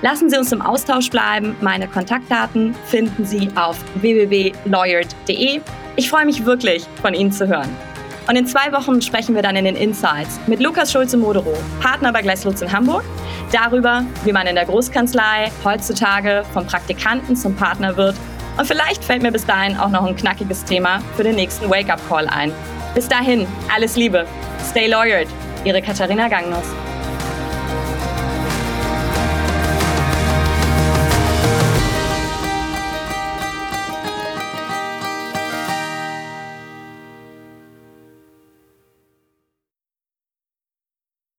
Lassen 0.00 0.30
Sie 0.30 0.38
uns 0.38 0.52
im 0.52 0.62
Austausch 0.62 1.10
bleiben. 1.10 1.56
Meine 1.60 1.88
Kontaktdaten 1.88 2.72
finden 2.86 3.24
Sie 3.24 3.48
auf 3.56 3.76
www.lawyered.de. 3.96 5.60
Ich 5.96 6.08
freue 6.08 6.24
mich 6.24 6.44
wirklich, 6.44 6.86
von 7.02 7.14
Ihnen 7.14 7.32
zu 7.32 7.48
hören. 7.48 7.89
Und 8.28 8.36
in 8.36 8.46
zwei 8.46 8.72
Wochen 8.72 9.02
sprechen 9.02 9.34
wir 9.34 9.42
dann 9.42 9.56
in 9.56 9.64
den 9.64 9.76
Insights 9.76 10.38
mit 10.46 10.60
Lukas 10.60 10.92
Schulze-Modero, 10.92 11.52
Partner 11.80 12.12
bei 12.12 12.22
Gleis 12.22 12.44
Lutz 12.44 12.62
in 12.62 12.72
Hamburg, 12.72 13.04
darüber, 13.52 14.04
wie 14.24 14.32
man 14.32 14.46
in 14.46 14.54
der 14.54 14.66
Großkanzlei 14.66 15.50
heutzutage 15.64 16.44
vom 16.52 16.66
Praktikanten 16.66 17.36
zum 17.36 17.56
Partner 17.56 17.96
wird. 17.96 18.16
Und 18.56 18.66
vielleicht 18.66 19.04
fällt 19.04 19.22
mir 19.22 19.32
bis 19.32 19.46
dahin 19.46 19.76
auch 19.76 19.90
noch 19.90 20.04
ein 20.04 20.16
knackiges 20.16 20.64
Thema 20.64 21.00
für 21.16 21.24
den 21.24 21.36
nächsten 21.36 21.68
Wake-up-Call 21.70 22.28
ein. 22.28 22.52
Bis 22.94 23.08
dahin, 23.08 23.46
alles 23.74 23.96
Liebe. 23.96 24.26
Stay 24.68 24.86
lawyered. 24.86 25.28
Ihre 25.64 25.80
Katharina 25.80 26.28
Gangnos. 26.28 26.64